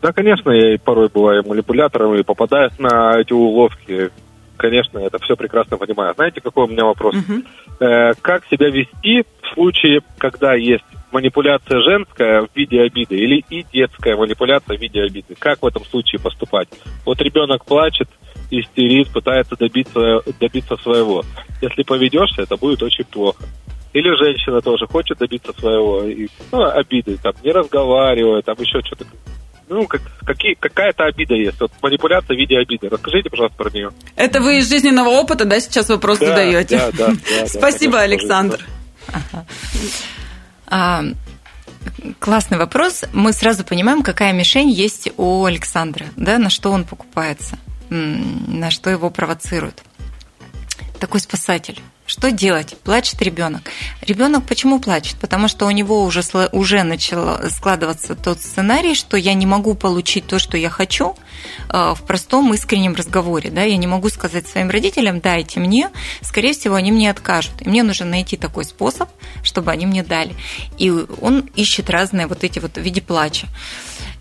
Да, 0.00 0.12
конечно, 0.12 0.50
я 0.50 0.74
и 0.74 0.78
порой 0.78 1.08
бываю 1.12 1.46
манипулятором 1.46 2.14
и 2.14 2.22
попадаюсь 2.22 2.78
на 2.78 3.18
эти 3.20 3.32
уловки. 3.32 4.10
Конечно, 4.56 4.98
это 4.98 5.18
все 5.18 5.36
прекрасно 5.36 5.76
понимаю. 5.76 6.14
Знаете, 6.14 6.40
какой 6.40 6.64
у 6.64 6.68
меня 6.68 6.84
вопрос? 6.84 7.14
Угу. 7.14 7.42
Э, 7.80 8.12
как 8.20 8.44
себя 8.46 8.70
вести 8.70 9.24
в 9.42 9.54
случае, 9.54 10.00
когда 10.18 10.54
есть 10.54 10.84
манипуляция 11.12 11.80
женская 11.80 12.42
в 12.42 12.48
виде 12.54 12.80
обиды 12.80 13.16
или 13.16 13.44
и 13.50 13.64
детская 13.72 14.16
манипуляция 14.16 14.76
в 14.76 14.80
виде 14.80 15.02
обиды? 15.02 15.36
Как 15.38 15.62
в 15.62 15.66
этом 15.66 15.84
случае 15.84 16.20
поступать? 16.20 16.68
Вот 17.04 17.20
ребенок 17.20 17.64
плачет, 17.64 18.08
истерит, 18.50 19.08
пытается 19.10 19.56
добиться, 19.56 20.20
добиться 20.40 20.76
своего. 20.76 21.24
Если 21.60 21.82
поведешься, 21.82 22.42
это 22.42 22.56
будет 22.56 22.82
очень 22.82 23.04
плохо. 23.04 23.44
Или 23.92 24.14
женщина 24.16 24.60
тоже 24.60 24.86
хочет 24.86 25.18
добиться 25.18 25.52
своего, 25.58 26.02
и, 26.04 26.28
ну, 26.52 26.62
обиды, 26.64 27.16
там, 27.16 27.32
не 27.42 27.50
разговаривая, 27.50 28.42
там 28.42 28.56
еще 28.58 28.80
что-то. 28.84 29.06
ну, 29.68 29.86
как, 29.86 30.02
какие, 30.24 30.54
какая-то 30.54 31.04
обида 31.04 31.34
есть. 31.34 31.60
Вот 31.60 31.72
манипуляция 31.82 32.36
в 32.36 32.38
виде 32.38 32.58
обиды. 32.58 32.88
Расскажите, 32.88 33.30
пожалуйста, 33.30 33.56
про 33.56 33.70
нее. 33.70 33.90
Это 34.14 34.40
вы 34.40 34.58
из 34.58 34.68
жизненного 34.68 35.08
опыта, 35.08 35.46
да, 35.46 35.58
сейчас 35.58 35.88
вопрос 35.88 36.18
да, 36.18 36.26
задаете? 36.26 36.78
Да, 36.78 36.90
да, 36.92 37.06
да. 37.08 37.46
Спасибо, 37.46 38.00
Александр. 38.00 38.64
А, 40.66 41.02
классный 42.18 42.58
вопрос. 42.58 43.04
Мы 43.12 43.32
сразу 43.32 43.64
понимаем, 43.64 44.02
какая 44.02 44.32
мишень 44.32 44.70
есть 44.70 45.10
у 45.16 45.44
Александра, 45.44 46.06
да, 46.16 46.38
на 46.38 46.50
что 46.50 46.70
он 46.70 46.84
покупается, 46.84 47.58
на 47.90 48.70
что 48.70 48.90
его 48.90 49.10
провоцирует. 49.10 49.82
Такой 51.00 51.20
спасатель. 51.20 51.80
Что 52.08 52.30
делать? 52.30 52.74
Плачет 52.84 53.20
ребенок. 53.20 53.70
Ребенок 54.00 54.46
почему 54.46 54.80
плачет? 54.80 55.16
Потому 55.20 55.46
что 55.46 55.66
у 55.66 55.70
него 55.70 56.04
уже, 56.04 56.22
уже 56.52 56.82
начал 56.82 57.50
складываться 57.50 58.14
тот 58.14 58.40
сценарий, 58.40 58.94
что 58.94 59.18
я 59.18 59.34
не 59.34 59.44
могу 59.44 59.74
получить 59.74 60.26
то, 60.26 60.38
что 60.38 60.56
я 60.56 60.70
хочу 60.70 61.16
э, 61.68 61.94
в 61.94 62.02
простом 62.04 62.54
искреннем 62.54 62.94
разговоре. 62.94 63.50
Да? 63.50 63.62
Я 63.62 63.76
не 63.76 63.86
могу 63.86 64.08
сказать 64.08 64.48
своим 64.48 64.70
родителям, 64.70 65.20
дайте 65.20 65.60
мне, 65.60 65.90
скорее 66.22 66.54
всего, 66.54 66.76
они 66.76 66.92
мне 66.92 67.10
откажут. 67.10 67.60
И 67.60 67.68
мне 67.68 67.82
нужно 67.82 68.06
найти 68.06 68.38
такой 68.38 68.64
способ, 68.64 69.10
чтобы 69.42 69.70
они 69.70 69.84
мне 69.84 70.02
дали. 70.02 70.34
И 70.78 70.90
он 70.90 71.40
ищет 71.56 71.90
разные 71.90 72.26
вот 72.26 72.42
эти 72.42 72.58
вот 72.58 72.76
в 72.76 72.80
виде 72.80 73.02
плача. 73.02 73.48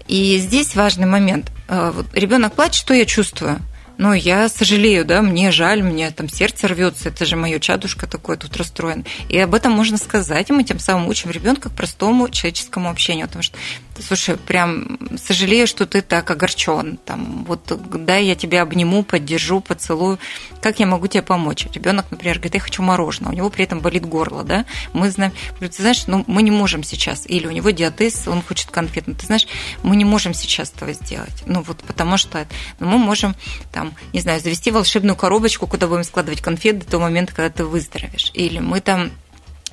И 0.07 0.37
здесь 0.37 0.75
важный 0.75 1.07
момент. 1.07 1.51
Э, 1.67 1.93
ребенок 2.13 2.53
плачет, 2.53 2.75
что 2.75 2.93
я 2.93 3.05
чувствую? 3.05 3.59
ну, 3.97 4.13
я 4.13 4.47
сожалею, 4.47 5.05
да, 5.05 5.21
мне 5.21 5.51
жаль, 5.51 5.81
мне 5.81 6.11
там 6.11 6.29
сердце 6.29 6.67
рвется, 6.67 7.09
это 7.09 7.25
же 7.25 7.35
мое 7.35 7.59
чадушка 7.59 8.07
такое 8.07 8.37
тут 8.37 8.55
расстроен. 8.55 9.05
И 9.29 9.37
об 9.39 9.55
этом 9.55 9.71
можно 9.71 9.97
сказать, 9.97 10.49
и 10.49 10.53
мы 10.53 10.63
тем 10.63 10.79
самым 10.79 11.07
учим 11.07 11.31
ребенка 11.31 11.69
к 11.69 11.73
простому 11.73 12.29
человеческому 12.29 12.89
общению, 12.89 13.27
потому 13.27 13.43
что, 13.43 13.57
слушай, 14.01 14.37
прям 14.37 14.99
сожалею, 15.17 15.67
что 15.67 15.85
ты 15.85 16.01
так 16.01 16.29
огорчен, 16.29 16.97
там, 17.05 17.45
вот 17.45 17.61
дай 18.05 18.25
я 18.25 18.35
тебя 18.35 18.61
обниму, 18.61 19.03
поддержу, 19.03 19.61
поцелую, 19.61 20.19
как 20.61 20.79
я 20.79 20.85
могу 20.85 21.07
тебе 21.07 21.23
помочь? 21.23 21.67
Ребенок, 21.73 22.05
например, 22.11 22.37
говорит, 22.37 22.55
я 22.55 22.59
хочу 22.59 22.83
мороженое, 22.83 23.31
у 23.31 23.35
него 23.35 23.49
при 23.49 23.65
этом 23.65 23.79
болит 23.79 24.05
горло, 24.05 24.43
да, 24.43 24.65
мы 24.93 25.09
знаем, 25.11 25.33
ты 25.59 25.69
знаешь, 25.71 26.07
ну, 26.07 26.23
мы 26.27 26.41
не 26.41 26.51
можем 26.51 26.83
сейчас, 26.83 27.25
или 27.27 27.47
у 27.47 27.51
него 27.51 27.69
диатез, 27.71 28.27
он 28.27 28.41
хочет 28.41 28.71
конфет, 28.71 29.07
ну, 29.07 29.13
ты 29.13 29.25
знаешь, 29.25 29.47
мы 29.83 29.95
не 29.95 30.05
можем 30.05 30.33
сейчас 30.33 30.71
этого 30.71 30.93
сделать, 30.93 31.43
ну, 31.45 31.61
вот 31.61 31.77
потому 31.83 32.17
что 32.17 32.47
ну, 32.79 32.87
мы 32.87 32.97
можем 32.97 33.35
там, 33.71 33.93
не 34.13 34.19
знаю, 34.19 34.39
завести 34.41 34.71
волшебную 34.71 35.15
коробочку, 35.15 35.67
куда 35.67 35.87
будем 35.87 36.03
складывать 36.03 36.41
конфеты 36.41 36.79
до 36.79 36.91
того 36.91 37.03
момента, 37.03 37.33
когда 37.33 37.49
ты 37.49 37.65
выздоровеешь. 37.65 38.31
Или 38.33 38.59
мы 38.59 38.81
там 38.81 39.11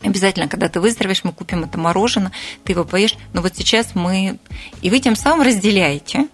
Обязательно, 0.04 0.48
когда 0.48 0.68
ты 0.68 0.80
выздоровеешь, 0.80 1.24
мы 1.24 1.32
купим 1.32 1.64
это 1.64 1.78
мороженое, 1.78 2.30
ты 2.62 2.72
его 2.72 2.84
поешь. 2.84 3.16
Но 3.32 3.40
вот 3.40 3.56
сейчас 3.56 3.94
мы... 3.94 4.38
И 4.82 4.90
вы 4.90 5.00
тем 5.00 5.16
самым 5.16 5.46
разделяете 5.46 6.28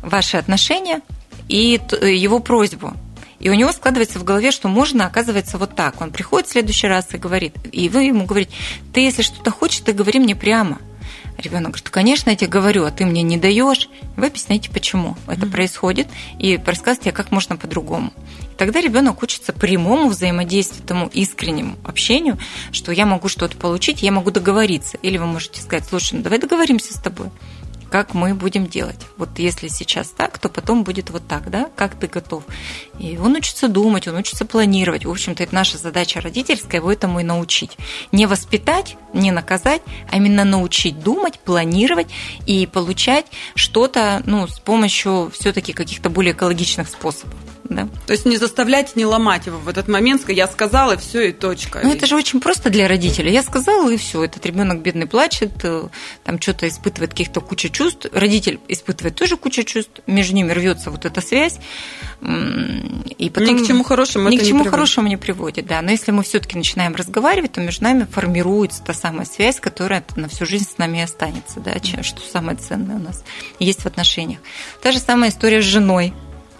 ваши 0.00 0.36
отношения 0.36 1.00
и 1.48 1.80
его 2.00 2.38
просьбу. 2.38 2.94
И 3.40 3.50
у 3.50 3.54
него 3.54 3.72
складывается 3.72 4.18
в 4.18 4.24
голове, 4.24 4.52
что 4.52 4.68
можно, 4.68 5.06
оказывается, 5.06 5.58
вот 5.58 5.74
так. 5.74 6.00
Он 6.00 6.12
приходит 6.12 6.48
в 6.48 6.52
следующий 6.52 6.86
раз 6.86 7.08
и 7.12 7.18
говорит, 7.18 7.54
и 7.72 7.88
вы 7.88 8.04
ему 8.04 8.24
говорите, 8.24 8.52
ты 8.92 9.00
если 9.00 9.22
что-то 9.22 9.50
хочешь, 9.50 9.80
ты 9.80 9.92
говори 9.92 10.20
мне 10.20 10.36
прямо. 10.36 10.78
Ребенок 11.36 11.72
говорит, 11.72 11.90
конечно, 11.90 12.30
я 12.30 12.36
тебе 12.36 12.48
говорю, 12.48 12.84
а 12.84 12.90
ты 12.90 13.04
мне 13.04 13.22
не 13.22 13.36
даешь. 13.36 13.88
Вы 14.16 14.26
объясняете, 14.26 14.70
почему 14.70 15.16
это 15.26 15.46
mm-hmm. 15.46 15.50
происходит, 15.50 16.08
и 16.38 16.60
рассказывайте, 16.64 17.12
как 17.12 17.32
можно 17.32 17.56
по-другому. 17.56 18.12
И 18.42 18.56
тогда 18.56 18.80
ребенок 18.80 19.22
учится 19.22 19.52
прямому 19.52 20.08
взаимодействию, 20.08 20.86
тому 20.86 21.08
искреннему 21.08 21.76
общению, 21.84 22.38
что 22.70 22.92
я 22.92 23.04
могу 23.04 23.28
что-то 23.28 23.56
получить, 23.56 24.02
я 24.02 24.12
могу 24.12 24.30
договориться. 24.30 24.96
Или 24.98 25.18
вы 25.18 25.26
можете 25.26 25.60
сказать, 25.60 25.86
слушай, 25.88 26.14
ну 26.14 26.22
давай 26.22 26.38
договоримся 26.38 26.94
с 26.94 27.00
тобой 27.00 27.30
как 27.94 28.12
мы 28.12 28.34
будем 28.34 28.66
делать. 28.66 28.98
Вот 29.16 29.38
если 29.38 29.68
сейчас 29.68 30.08
так, 30.08 30.40
то 30.40 30.48
потом 30.48 30.82
будет 30.82 31.10
вот 31.10 31.28
так, 31.28 31.48
да, 31.48 31.70
как 31.76 31.94
ты 31.94 32.08
готов. 32.08 32.42
И 32.98 33.16
он 33.18 33.36
учится 33.36 33.68
думать, 33.68 34.08
он 34.08 34.16
учится 34.16 34.44
планировать. 34.44 35.04
В 35.04 35.10
общем-то, 35.10 35.44
это 35.44 35.54
наша 35.54 35.78
задача 35.78 36.20
родительская, 36.20 36.80
его 36.80 36.90
этому 36.90 37.20
и 37.20 37.22
научить. 37.22 37.78
Не 38.10 38.26
воспитать, 38.26 38.96
не 39.12 39.30
наказать, 39.30 39.80
а 40.10 40.16
именно 40.16 40.42
научить 40.42 40.98
думать, 40.98 41.38
планировать 41.38 42.08
и 42.46 42.66
получать 42.66 43.26
что-то 43.54 44.24
ну, 44.26 44.48
с 44.48 44.58
помощью 44.58 45.30
все-таки 45.32 45.72
каких-то 45.72 46.10
более 46.10 46.32
экологичных 46.32 46.88
способов 46.88 47.53
да. 47.64 47.88
То 48.06 48.12
есть 48.12 48.26
не 48.26 48.36
заставлять, 48.36 48.94
не 48.94 49.06
ломать 49.06 49.46
его 49.46 49.58
в 49.58 49.68
этот 49.68 49.88
момент, 49.88 50.28
я 50.28 50.46
сказала, 50.46 50.92
и 50.92 50.96
все, 50.98 51.28
и 51.28 51.32
точка. 51.32 51.80
Ну, 51.82 51.92
это 51.92 52.06
же 52.06 52.14
очень 52.14 52.40
просто 52.40 52.68
для 52.68 52.88
родителей. 52.88 53.32
Я 53.32 53.42
сказала, 53.42 53.90
и 53.90 53.96
все. 53.96 54.22
Этот 54.22 54.44
ребенок 54.44 54.82
бедный 54.82 55.06
плачет, 55.06 55.52
э, 55.62 55.88
там 56.24 56.40
что-то 56.40 56.68
испытывает 56.68 57.12
каких-то 57.12 57.40
куча 57.40 57.70
чувств. 57.70 58.06
Родитель 58.12 58.60
испытывает 58.68 59.16
тоже 59.16 59.36
куча 59.36 59.64
чувств, 59.64 60.00
между 60.06 60.34
ними 60.34 60.52
рвется 60.52 60.90
вот 60.90 61.06
эта 61.06 61.20
связь. 61.22 61.58
И 62.20 63.30
потом... 63.30 63.56
Ни 63.56 63.62
к 63.62 63.66
чему 63.66 63.82
хорошему 63.82 64.28
Ни 64.28 64.36
к 64.36 64.44
чему 64.44 64.64
не 64.64 64.68
хорошему 64.68 65.08
не 65.08 65.16
приводит, 65.16 65.66
да. 65.66 65.80
Но 65.80 65.90
если 65.90 66.10
мы 66.10 66.22
все-таки 66.22 66.58
начинаем 66.58 66.94
разговаривать, 66.94 67.52
то 67.52 67.60
между 67.60 67.84
нами 67.84 68.06
формируется 68.10 68.82
та 68.82 68.92
самая 68.92 69.24
связь, 69.24 69.58
которая 69.58 70.04
на 70.16 70.28
всю 70.28 70.44
жизнь 70.44 70.68
с 70.68 70.78
нами 70.78 71.00
останется, 71.00 71.60
да, 71.60 71.72
что 72.02 72.20
самое 72.20 72.58
ценное 72.58 72.96
у 72.96 73.00
нас 73.00 73.24
есть 73.58 73.80
в 73.80 73.86
отношениях. 73.86 74.40
Та 74.82 74.92
же 74.92 74.98
самая 74.98 75.30
история 75.30 75.62
с 75.62 75.64
женой 75.64 76.12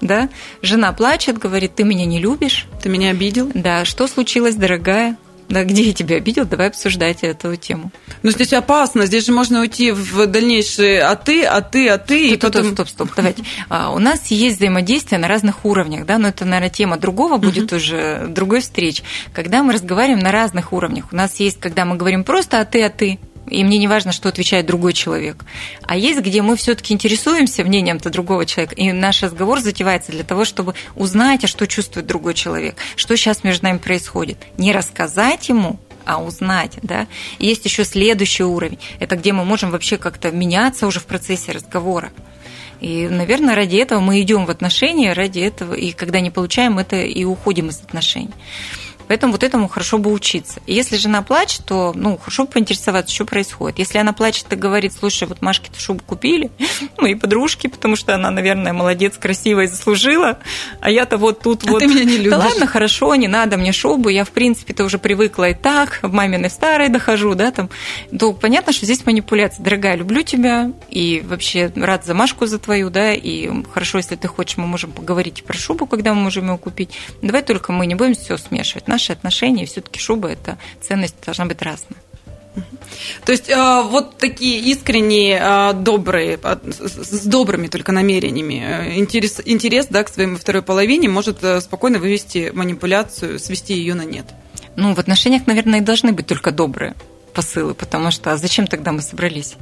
да, 0.05 0.29
жена 0.63 0.93
плачет, 0.93 1.39
говорит, 1.39 1.75
ты 1.75 1.83
меня 1.83 2.05
не 2.05 2.21
любишь. 2.21 2.67
Ты 2.81 2.89
меня 2.89 3.11
обидел? 3.11 3.51
Да, 3.55 3.85
что 3.85 4.07
случилось, 4.07 4.55
дорогая? 4.55 5.17
Да, 5.49 5.65
где 5.65 5.83
я 5.83 5.93
тебя 5.93 6.17
обидел, 6.17 6.47
давай 6.47 6.69
обсуждать 6.69 7.23
эту 7.23 7.55
тему. 7.57 7.91
Но 8.23 8.31
здесь 8.31 8.53
опасно, 8.53 9.07
здесь 9.07 9.27
же 9.27 9.33
можно 9.33 9.61
уйти 9.61 9.91
в 9.93 10.27
дальнейшие 10.27 11.03
а 11.03 11.17
ты, 11.17 11.45
а 11.45 11.61
ты, 11.61 11.89
а 11.89 11.99
ты. 11.99 12.29
Стоп, 12.29 12.35
и 12.35 12.41
потом... 12.41 12.65
стоп, 12.65 12.89
стоп, 12.89 12.89
стоп, 12.89 13.17
давайте. 13.17 13.45
А, 13.69 13.91
у 13.93 13.99
нас 13.99 14.27
есть 14.29 14.57
взаимодействие 14.57 15.19
на 15.19 15.29
разных 15.29 15.65
уровнях, 15.65 16.07
да, 16.07 16.19
но 16.19 16.29
это, 16.29 16.45
наверное, 16.45 16.71
тема 16.71 16.97
другого 16.97 17.37
будет 17.37 17.73
uh-huh. 17.73 17.77
уже, 17.77 18.27
другой 18.29 18.61
встреч. 18.61 19.03
Когда 19.33 19.63
мы 19.63 19.75
разговариваем 19.75 20.21
на 20.21 20.33
разных 20.33 20.73
уровнях, 20.73 21.07
у 21.13 21.17
нас 21.17 21.39
есть, 21.41 21.61
когда 21.61 21.85
мы 21.85 21.97
говорим 21.97 22.25
просто 22.25 22.61
а 22.61 22.65
ты, 22.65 22.83
а 22.83 22.89
ты, 22.89 23.19
и 23.49 23.65
мне 23.65 23.79
не 23.79 23.89
важно, 23.89 24.13
что 24.13 24.29
отвечает 24.29 24.67
другой 24.67 24.93
человек. 24.93 25.45
А 25.83 25.97
есть, 25.97 26.21
где 26.21 26.43
мы 26.43 26.57
все-таки 26.57 26.95
интересуемся 26.95 27.65
мнением-то 27.65 28.11
другого 28.11 28.47
человека, 28.47 28.75
и 28.75 28.93
наш 28.93 29.23
разговор 29.23 29.61
затевается 29.61 30.13
для 30.13 30.25
того, 30.25 30.45
чтобы 30.45 30.75
узнать, 30.95 31.45
а 31.45 31.47
что 31.47 31.67
чувствует 31.67 32.07
другой 32.07 32.35
человек, 32.35 32.77
что 32.97 33.17
сейчас 33.17 33.45
между 33.45 33.65
нами 33.65 33.79
происходит. 33.79 34.39
Не 34.59 34.73
рассказать 34.73 35.49
ему, 35.49 35.79
а 36.05 36.23
узнать, 36.23 36.79
да. 36.83 37.07
И 37.39 37.47
есть 37.47 37.65
еще 37.65 37.85
следующий 37.85 38.45
уровень. 38.45 38.79
Это 39.01 39.17
где 39.17 39.33
мы 39.33 39.45
можем 39.45 39.71
вообще 39.71 39.97
как-то 39.97 40.31
меняться 40.31 40.87
уже 40.87 41.01
в 41.01 41.07
процессе 41.07 41.53
разговора. 41.53 42.11
И, 42.81 43.09
наверное, 43.09 43.55
ради 43.55 43.77
этого 43.77 44.01
мы 44.01 44.21
идем 44.21 44.45
в 44.47 44.51
отношения, 44.51 45.13
ради 45.13 45.41
этого, 45.41 45.75
и 45.75 45.93
когда 45.93 46.21
не 46.21 46.31
получаем 46.31 46.79
это, 46.79 46.97
и 46.97 47.25
уходим 47.25 47.69
из 47.69 47.81
отношений. 47.81 48.31
Поэтому 49.09 49.33
вот 49.33 49.43
этому 49.43 49.69
хорошо 49.69 49.99
бы 49.99 50.11
учиться. 50.13 50.61
И 50.67 50.75
если 50.75 50.97
жена 50.97 51.23
плачет, 51.23 51.65
то 51.67 51.93
ну, 51.95 52.17
хорошо 52.17 52.45
бы 52.45 52.53
поинтересоваться, 52.53 53.15
что 53.15 53.25
происходит. 53.25 53.79
Если 53.79 53.99
она 53.99 54.13
плачет 54.13 54.53
и 54.53 54.57
говорит, 54.57 54.93
слушай, 54.99 55.29
вот 55.29 55.43
Машке-то 55.43 55.79
шубу 55.79 56.03
купили, 56.05 56.51
мои 56.99 57.15
подружки, 57.15 57.67
потому 57.67 57.97
что 57.97 58.15
она, 58.15 58.31
наверное, 58.31 58.73
молодец, 58.73 59.17
красивая 59.19 59.65
и 59.65 59.69
заслужила, 59.69 60.39
а 60.81 60.91
я-то 60.91 61.19
вот 61.19 61.41
тут 61.41 61.67
а 61.67 61.73
вот... 61.73 61.79
Ты 61.81 61.87
меня 61.87 62.05
не 62.05 62.17
любишь. 62.17 62.31
Да 62.31 62.39
ладно, 62.39 62.67
хорошо, 62.67 63.15
не 63.15 63.29
надо 63.29 63.57
мне 63.57 63.73
шубу, 63.73 64.09
я, 64.09 64.25
в 64.25 64.31
принципе-то, 64.31 64.85
уже 64.85 64.99
привыкла 64.99 65.51
и 65.51 65.55
так, 65.55 65.99
в 66.03 66.13
маминой 66.13 66.51
старой 66.51 66.89
дохожу, 66.89 67.35
да, 67.35 67.51
там. 67.51 67.71
То 68.19 68.33
понятно, 68.33 68.73
что 68.73 68.87
здесь 68.87 69.05
манипуляция. 69.05 69.63
Дорогая, 69.63 69.97
люблю 69.97 70.23
тебя, 70.23 70.73
и 70.91 71.23
вообще 71.25 71.73
рад 71.75 72.05
за 72.05 72.15
Машку 72.15 72.47
за 72.47 72.59
твою, 72.59 72.91
да, 72.91 73.13
и 73.13 73.51
хорошо, 73.73 73.99
если 73.99 74.17
ты 74.17 74.29
хочешь, 74.29 74.57
мы 74.57 74.67
можем 74.67 74.93
поговорить 74.93 75.45
про 75.45 75.57
шубу, 75.57 75.87
когда 75.87 76.15
мы 76.15 76.23
можем 76.23 76.51
ее 76.51 76.59
купить. 76.59 76.91
Давай 77.23 77.43
только 77.43 77.73
мы 77.73 77.87
не 77.87 77.95
будем 77.95 78.15
все 78.15 78.37
смешивать 78.37 78.89
наши 78.95 79.13
отношения, 79.13 79.67
все-таки 79.67 79.99
шуба 79.99 80.29
это 80.29 80.57
ценность 80.81 81.17
должна 81.25 81.47
быть 81.47 81.63
разная. 81.63 82.01
То 83.25 83.33
есть 83.33 83.51
э, 83.51 83.83
вот 83.83 84.17
такие 84.19 84.61
искренние, 84.61 85.41
э, 85.43 85.73
добрые, 85.75 86.39
с 86.39 87.27
добрыми 87.27 87.67
только 87.67 87.91
намерениями, 87.91 88.63
э, 88.65 88.99
интерес, 88.99 89.41
интерес 89.45 89.87
да, 89.91 90.05
к 90.05 90.09
своей 90.09 90.35
второй 90.37 90.63
половине 90.63 91.09
может 91.09 91.39
спокойно 91.61 91.99
вывести 91.99 92.53
манипуляцию, 92.55 93.41
свести 93.41 93.75
ее 93.75 93.95
на 93.95 94.05
нет. 94.05 94.27
Ну, 94.77 94.95
в 94.95 94.99
отношениях, 94.99 95.47
наверное, 95.47 95.81
и 95.81 95.83
должны 95.83 96.13
быть 96.13 96.27
только 96.27 96.53
добрые 96.53 96.95
посылы, 97.33 97.75
потому 97.75 98.13
что 98.13 98.33
а 98.33 98.37
зачем 98.37 98.67
тогда 98.69 98.93
мы 98.93 99.03
собрались? 99.03 99.57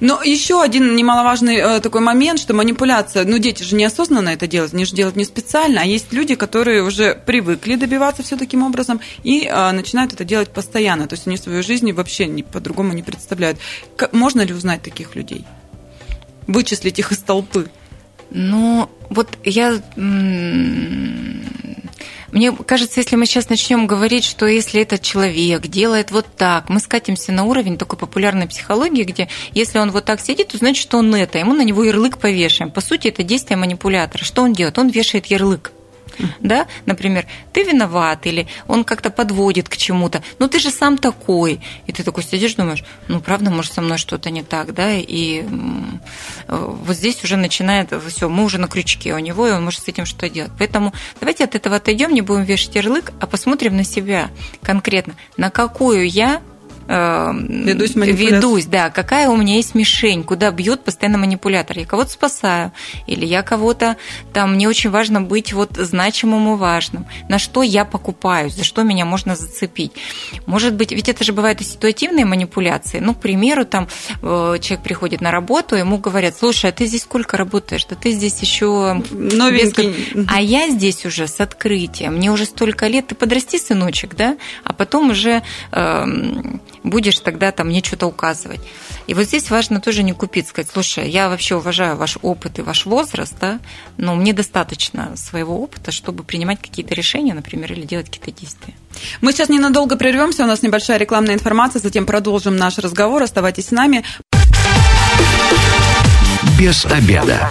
Но 0.00 0.22
еще 0.22 0.62
один 0.62 0.96
немаловажный 0.96 1.56
э, 1.56 1.80
такой 1.80 2.00
момент, 2.00 2.40
что 2.40 2.54
манипуляция, 2.54 3.24
ну 3.24 3.38
дети 3.38 3.62
же 3.62 3.76
неосознанно 3.76 4.30
это 4.30 4.46
делают, 4.46 4.74
они 4.74 4.84
же 4.84 4.94
делают 4.94 5.16
не 5.16 5.24
специально, 5.24 5.82
а 5.82 5.84
есть 5.84 6.12
люди, 6.12 6.34
которые 6.34 6.82
уже 6.82 7.14
привыкли 7.14 7.76
добиваться 7.76 8.22
все 8.22 8.36
таким 8.36 8.62
образом 8.62 9.00
и 9.22 9.46
э, 9.46 9.72
начинают 9.72 10.12
это 10.12 10.24
делать 10.24 10.50
постоянно, 10.50 11.06
то 11.06 11.14
есть 11.14 11.26
они 11.26 11.36
свою 11.36 11.62
жизнь 11.62 11.92
вообще 11.92 12.26
не, 12.26 12.42
по-другому 12.42 12.92
не 12.92 13.02
представляют. 13.02 13.58
Можно 14.12 14.42
ли 14.42 14.54
узнать 14.54 14.82
таких 14.82 15.14
людей? 15.14 15.44
Вычислить 16.46 16.98
их 16.98 17.12
из 17.12 17.18
толпы? 17.18 17.70
Ну, 18.30 18.88
вот 19.08 19.28
я 19.44 19.80
Мне 22.32 22.52
кажется, 22.52 23.00
если 23.00 23.16
мы 23.16 23.26
сейчас 23.26 23.48
начнем 23.48 23.86
говорить, 23.86 24.24
что 24.24 24.46
если 24.46 24.82
этот 24.82 25.02
человек 25.02 25.66
делает 25.66 26.10
вот 26.10 26.26
так, 26.36 26.68
мы 26.68 26.80
скатимся 26.80 27.32
на 27.32 27.44
уровень 27.44 27.76
такой 27.76 27.98
популярной 27.98 28.46
психологии, 28.46 29.04
где 29.04 29.28
если 29.52 29.78
он 29.78 29.90
вот 29.90 30.04
так 30.04 30.20
сидит, 30.20 30.48
то 30.48 30.58
значит, 30.58 30.82
что 30.82 30.98
он 30.98 31.14
это, 31.14 31.38
ему 31.38 31.54
на 31.54 31.62
него 31.62 31.82
ярлык 31.82 32.18
повешаем. 32.18 32.70
По 32.70 32.80
сути, 32.80 33.08
это 33.08 33.22
действие 33.22 33.56
манипулятора. 33.56 34.24
Что 34.24 34.42
он 34.42 34.52
делает? 34.52 34.78
Он 34.78 34.88
вешает 34.88 35.26
ярлык 35.26 35.72
да, 36.40 36.66
например, 36.86 37.26
ты 37.52 37.62
виноват, 37.62 38.26
или 38.26 38.46
он 38.66 38.84
как-то 38.84 39.10
подводит 39.10 39.68
к 39.68 39.76
чему-то, 39.76 40.22
ну 40.38 40.48
ты 40.48 40.58
же 40.58 40.70
сам 40.70 40.98
такой, 40.98 41.60
и 41.86 41.92
ты 41.92 42.02
такой 42.02 42.22
сидишь, 42.22 42.54
думаешь, 42.54 42.84
ну 43.08 43.20
правда, 43.20 43.50
может 43.50 43.72
со 43.72 43.80
мной 43.80 43.98
что-то 43.98 44.30
не 44.30 44.42
так, 44.42 44.74
да, 44.74 44.92
и 44.92 45.44
вот 46.48 46.96
здесь 46.96 47.22
уже 47.24 47.36
начинает, 47.36 47.92
все, 48.08 48.28
мы 48.28 48.44
уже 48.44 48.58
на 48.58 48.68
крючке 48.68 49.14
у 49.14 49.18
него, 49.18 49.46
и 49.46 49.52
он 49.52 49.64
может 49.64 49.84
с 49.84 49.88
этим 49.88 50.06
что 50.06 50.28
делать. 50.28 50.52
Поэтому 50.58 50.92
давайте 51.20 51.44
от 51.44 51.54
этого 51.54 51.76
отойдем, 51.76 52.12
не 52.12 52.22
будем 52.22 52.42
вешать 52.42 52.74
ярлык, 52.74 53.12
а 53.20 53.26
посмотрим 53.26 53.76
на 53.76 53.84
себя 53.84 54.30
конкретно, 54.62 55.14
на 55.36 55.50
какую 55.50 56.08
я 56.08 56.42
э, 56.90 57.32
ведусь, 57.48 57.94
ведусь, 57.94 58.66
да, 58.66 58.90
какая 58.90 59.28
у 59.28 59.36
меня 59.36 59.56
есть 59.56 59.74
мишень, 59.74 60.24
куда 60.24 60.50
бьет 60.50 60.82
постоянно 60.82 61.18
манипулятор. 61.18 61.78
Я 61.78 61.86
кого-то 61.86 62.10
спасаю, 62.10 62.72
или 63.06 63.24
я 63.24 63.42
кого-то, 63.42 63.96
там, 64.32 64.54
мне 64.54 64.68
очень 64.68 64.90
важно 64.90 65.20
быть 65.20 65.52
вот 65.52 65.76
значимым 65.76 66.54
и 66.54 66.56
важным. 66.56 67.06
На 67.28 67.38
что 67.38 67.62
я 67.62 67.84
покупаюсь, 67.84 68.54
за 68.54 68.64
что 68.64 68.82
меня 68.82 69.04
можно 69.04 69.36
зацепить. 69.36 69.92
Может 70.46 70.74
быть, 70.74 70.92
ведь 70.92 71.08
это 71.08 71.24
же 71.24 71.32
бывают 71.32 71.60
и 71.60 71.64
ситуативные 71.64 72.24
манипуляции. 72.24 72.98
Ну, 72.98 73.14
к 73.14 73.20
примеру, 73.20 73.64
там 73.64 73.88
э, 74.22 74.58
человек 74.60 74.82
приходит 74.82 75.20
на 75.20 75.30
работу, 75.30 75.76
ему 75.76 75.98
говорят, 75.98 76.36
слушай, 76.36 76.70
а 76.70 76.72
ты 76.72 76.86
здесь 76.86 77.02
сколько 77.02 77.36
работаешь? 77.36 77.84
Да 77.88 77.96
ты 77.96 78.12
здесь 78.12 78.40
еще 78.40 79.02
новенький. 79.10 79.94
Без... 80.14 80.26
А 80.28 80.40
я 80.40 80.68
здесь 80.70 81.06
уже 81.06 81.28
с 81.28 81.40
открытием. 81.40 82.16
Мне 82.16 82.30
уже 82.32 82.44
столько 82.44 82.86
лет. 82.86 83.06
Ты 83.08 83.14
подрасти, 83.14 83.58
сыночек, 83.58 84.16
да? 84.16 84.36
А 84.64 84.72
потом 84.72 85.10
уже 85.10 85.42
э, 85.72 86.06
будешь 86.82 87.18
тогда 87.20 87.52
там 87.52 87.68
мне 87.68 87.82
что-то 87.82 88.06
указывать. 88.06 88.60
И 89.06 89.14
вот 89.14 89.24
здесь 89.24 89.50
важно 89.50 89.80
тоже 89.80 90.02
не 90.02 90.12
купить, 90.12 90.48
сказать, 90.48 90.70
слушай, 90.72 91.08
я 91.08 91.28
вообще 91.28 91.56
уважаю 91.56 91.96
ваш 91.96 92.18
опыт 92.22 92.58
и 92.58 92.62
ваш 92.62 92.86
возраст, 92.86 93.34
да, 93.40 93.60
но 93.96 94.14
мне 94.14 94.32
достаточно 94.32 95.16
своего 95.16 95.60
опыта, 95.60 95.92
чтобы 95.92 96.24
принимать 96.24 96.60
какие-то 96.60 96.94
решения, 96.94 97.34
например, 97.34 97.72
или 97.72 97.82
делать 97.82 98.06
какие-то 98.06 98.32
действия. 98.32 98.74
Мы 99.20 99.32
сейчас 99.32 99.48
ненадолго 99.48 99.96
прервемся, 99.96 100.44
у 100.44 100.46
нас 100.46 100.62
небольшая 100.62 100.98
рекламная 100.98 101.34
информация, 101.34 101.80
затем 101.80 102.06
продолжим 102.06 102.56
наш 102.56 102.78
разговор. 102.78 103.22
Оставайтесь 103.22 103.68
с 103.68 103.70
нами. 103.70 104.04
Без 106.58 106.84
обеда. 106.86 107.50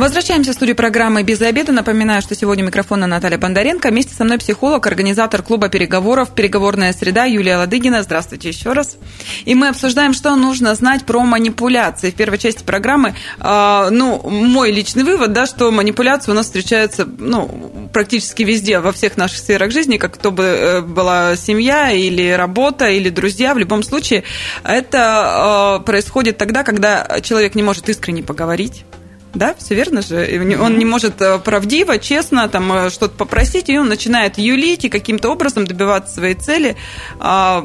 Возвращаемся 0.00 0.52
в 0.52 0.54
студию 0.54 0.76
программы 0.76 1.22
«Без 1.24 1.42
обеда». 1.42 1.72
Напоминаю, 1.72 2.22
что 2.22 2.34
сегодня 2.34 2.62
микрофона 2.62 3.06
Наталья 3.06 3.36
Бондаренко. 3.36 3.90
Вместе 3.90 4.14
со 4.14 4.24
мной 4.24 4.38
психолог, 4.38 4.86
организатор 4.86 5.42
клуба 5.42 5.68
переговоров 5.68 6.30
«Переговорная 6.34 6.94
среда» 6.94 7.26
Юлия 7.26 7.58
Ладыгина. 7.58 8.02
Здравствуйте 8.02 8.48
еще 8.48 8.72
раз. 8.72 8.96
И 9.44 9.54
мы 9.54 9.68
обсуждаем, 9.68 10.14
что 10.14 10.34
нужно 10.36 10.74
знать 10.74 11.04
про 11.04 11.20
манипуляции. 11.20 12.10
В 12.10 12.14
первой 12.14 12.38
части 12.38 12.64
программы, 12.64 13.14
э, 13.40 13.88
ну, 13.90 14.26
мой 14.26 14.72
личный 14.72 15.04
вывод, 15.04 15.34
да, 15.34 15.44
что 15.44 15.70
манипуляции 15.70 16.30
у 16.30 16.34
нас 16.34 16.46
встречаются, 16.46 17.04
ну, 17.04 17.90
практически 17.92 18.42
везде, 18.42 18.78
во 18.78 18.92
всех 18.92 19.18
наших 19.18 19.36
сферах 19.36 19.70
жизни, 19.70 19.98
как 19.98 20.16
то 20.16 20.30
бы 20.30 20.44
э, 20.44 20.80
была 20.80 21.36
семья 21.36 21.90
или 21.90 22.30
работа, 22.30 22.88
или 22.88 23.10
друзья. 23.10 23.52
В 23.52 23.58
любом 23.58 23.82
случае, 23.82 24.24
это 24.64 25.80
э, 25.82 25.84
происходит 25.84 26.38
тогда, 26.38 26.62
когда 26.62 27.20
человек 27.20 27.54
не 27.54 27.62
может 27.62 27.90
искренне 27.90 28.22
поговорить 28.22 28.86
да, 29.34 29.54
все 29.58 29.74
верно 29.74 30.02
же? 30.02 30.28
Он 30.60 30.78
не 30.78 30.84
может 30.84 31.20
э, 31.20 31.38
правдиво, 31.38 31.98
честно 31.98 32.48
там 32.48 32.72
э, 32.72 32.90
что-то 32.90 33.16
попросить, 33.16 33.68
и 33.68 33.78
он 33.78 33.88
начинает 33.88 34.38
юлить 34.38 34.84
и 34.84 34.88
каким-то 34.88 35.30
образом 35.30 35.66
добиваться 35.66 36.14
своей 36.14 36.34
цели. 36.34 36.76
А, 37.20 37.64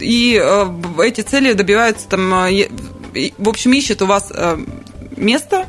и 0.00 0.40
э, 0.42 0.66
эти 1.04 1.20
цели 1.20 1.52
добиваются 1.52 2.08
там, 2.08 2.30
в 2.30 3.48
общем, 3.48 3.72
ищет 3.72 4.00
у 4.00 4.06
вас 4.06 4.32
место. 5.16 5.66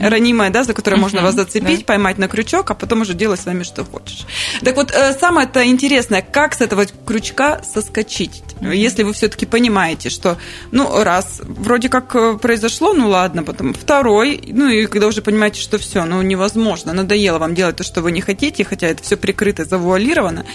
Ранимое, 0.00 0.50
да, 0.50 0.64
за 0.64 0.74
которое 0.74 0.96
угу, 0.96 1.02
можно 1.02 1.22
вас 1.22 1.34
зацепить, 1.34 1.80
да. 1.80 1.84
поймать 1.84 2.18
на 2.18 2.28
крючок, 2.28 2.70
а 2.70 2.74
потом 2.74 3.02
уже 3.02 3.14
делай 3.14 3.36
с 3.36 3.46
вами 3.46 3.62
что 3.62 3.84
хочешь. 3.84 4.26
Так 4.64 4.76
вот, 4.76 4.92
э, 4.92 5.12
самое-то 5.18 5.64
интересное, 5.66 6.22
как 6.22 6.54
с 6.54 6.60
этого 6.60 6.86
крючка 7.06 7.62
соскочить, 7.62 8.42
если 8.60 9.02
вы 9.02 9.12
все-таки 9.12 9.46
понимаете, 9.46 10.08
что, 10.08 10.38
ну, 10.70 11.02
раз, 11.02 11.40
вроде 11.42 11.88
как 11.88 12.14
э, 12.14 12.38
произошло, 12.40 12.92
ну 12.92 13.08
ладно, 13.08 13.42
потом 13.42 13.74
второй, 13.74 14.40
ну 14.46 14.68
и 14.68 14.86
когда 14.86 15.06
уже 15.06 15.22
понимаете, 15.22 15.60
что 15.60 15.78
все, 15.78 16.04
ну 16.04 16.22
невозможно, 16.22 16.92
надоело 16.92 17.38
вам 17.38 17.54
делать 17.54 17.76
то, 17.76 17.84
что 17.84 18.02
вы 18.02 18.12
не 18.12 18.20
хотите, 18.20 18.64
хотя 18.64 18.88
это 18.88 19.02
все 19.02 19.16
прикрыто, 19.16 19.64
завуалировано, 19.64 20.46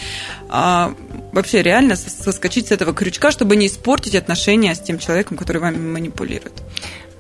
а, 0.50 0.94
вообще 1.32 1.62
реально 1.62 1.96
соскочить 1.96 2.68
с 2.68 2.72
этого 2.72 2.94
крючка, 2.94 3.32
чтобы 3.32 3.56
не 3.56 3.68
испортить 3.68 4.16
отношения 4.16 4.74
с 4.74 4.80
тем 4.80 5.00
человеком, 5.00 5.38
который 5.38 5.62
вами 5.62 5.78
манипулирует. 5.78 6.54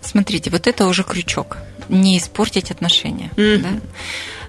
Смотрите, 0.02 0.50
вот 0.50 0.68
это 0.68 0.88
уже 0.88 1.04
крючок. 1.04 1.58
Не 1.90 2.18
испортить 2.18 2.72
отношения. 2.72 3.32
Mm-hmm. 3.36 3.58
Да? 3.58 3.70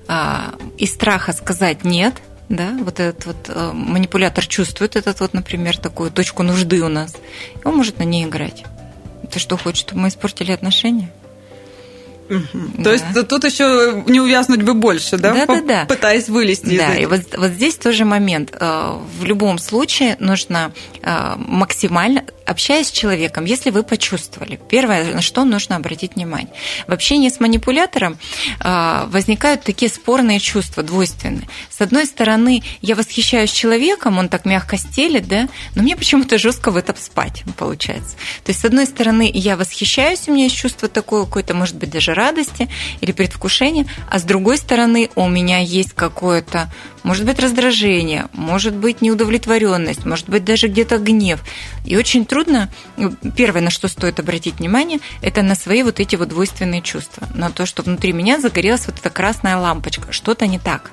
А, 0.08 0.54
из 0.76 0.94
страха 0.94 1.32
сказать 1.32 1.84
нет, 1.84 2.14
да, 2.48 2.72
вот 2.80 2.98
этот 2.98 3.26
вот 3.26 3.36
э, 3.48 3.72
манипулятор 3.74 4.46
чувствует 4.46 4.96
этот 4.96 5.20
вот, 5.20 5.34
например, 5.34 5.76
такую 5.76 6.10
точку 6.10 6.42
нужды 6.42 6.82
у 6.82 6.88
нас, 6.88 7.14
и 7.54 7.68
он 7.68 7.76
может 7.76 7.98
на 7.98 8.04
ней 8.04 8.24
играть. 8.24 8.64
Ты 9.30 9.38
что 9.38 9.58
хочешь, 9.58 9.80
чтобы 9.80 10.00
мы 10.00 10.08
испортили 10.08 10.52
отношения? 10.52 11.10
Угу. 12.28 12.58
Да. 12.78 12.84
То 12.84 12.92
есть 12.92 13.28
тут 13.28 13.44
еще 13.44 14.04
не 14.06 14.20
увязнуть 14.20 14.62
бы 14.62 14.74
больше, 14.74 15.16
да? 15.16 15.32
Да, 15.32 15.46
да, 15.46 15.62
да. 15.62 15.84
Пытаясь 15.86 16.28
вылезти 16.28 16.76
да, 16.76 16.94
и 16.96 17.06
вот, 17.06 17.20
вот 17.36 17.50
здесь 17.52 17.76
тоже 17.76 18.04
момент. 18.04 18.54
Э, 18.58 18.98
в 19.18 19.24
любом 19.24 19.58
случае 19.58 20.16
нужно 20.20 20.72
э, 21.02 21.34
максимально, 21.36 22.24
общаясь 22.46 22.88
с 22.88 22.90
человеком, 22.90 23.44
если 23.44 23.70
вы 23.70 23.82
почувствовали, 23.82 24.58
первое, 24.68 25.14
на 25.14 25.22
что 25.22 25.44
нужно 25.44 25.76
обратить 25.76 26.14
внимание. 26.16 26.52
В 26.86 26.92
общении 26.92 27.28
с 27.28 27.40
манипулятором 27.40 28.18
э, 28.60 29.04
возникают 29.06 29.62
такие 29.62 29.90
спорные 29.90 30.40
чувства, 30.40 30.82
двойственные. 30.82 31.48
С 31.70 31.80
одной 31.80 32.06
стороны, 32.06 32.62
я 32.82 32.94
восхищаюсь 32.94 33.50
человеком, 33.50 34.18
он 34.18 34.28
так 34.28 34.44
мягко 34.44 34.76
стелит, 34.76 35.28
да, 35.28 35.48
но 35.74 35.82
мне 35.82 35.96
почему-то 35.96 36.38
жестко 36.38 36.70
в 36.70 36.76
этом 36.76 36.96
спать, 36.96 37.44
получается. 37.56 38.16
То 38.44 38.50
есть, 38.50 38.60
с 38.60 38.64
одной 38.64 38.86
стороны, 38.86 39.30
я 39.32 39.56
восхищаюсь, 39.56 40.28
у 40.28 40.32
меня 40.32 40.44
есть 40.44 40.56
чувство 40.56 40.88
такое 40.88 41.24
какое-то, 41.24 41.54
может 41.54 41.76
быть, 41.76 41.90
даже 41.90 42.14
радости 42.18 42.68
или 43.00 43.12
предвкушения, 43.12 43.86
а 44.10 44.18
с 44.18 44.24
другой 44.24 44.58
стороны 44.58 45.08
у 45.14 45.26
меня 45.28 45.58
есть 45.58 45.94
какое-то, 45.94 46.70
может 47.02 47.24
быть, 47.24 47.38
раздражение, 47.38 48.28
может 48.34 48.74
быть, 48.74 49.00
неудовлетворенность, 49.00 50.04
может 50.04 50.28
быть, 50.28 50.44
даже 50.44 50.68
где-то 50.68 50.98
гнев. 50.98 51.40
И 51.86 51.96
очень 51.96 52.26
трудно, 52.26 52.68
ну, 52.96 53.14
первое, 53.36 53.62
на 53.62 53.70
что 53.70 53.88
стоит 53.88 54.20
обратить 54.20 54.58
внимание, 54.58 54.98
это 55.22 55.42
на 55.42 55.54
свои 55.54 55.82
вот 55.82 56.00
эти 56.00 56.16
вот 56.16 56.28
двойственные 56.28 56.82
чувства, 56.82 57.26
на 57.34 57.50
то, 57.50 57.64
что 57.64 57.82
внутри 57.82 58.12
меня 58.12 58.40
загорелась 58.40 58.86
вот 58.86 58.98
эта 58.98 59.08
красная 59.08 59.56
лампочка, 59.56 60.12
что-то 60.12 60.46
не 60.46 60.58
так. 60.58 60.90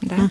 Да? 0.00 0.28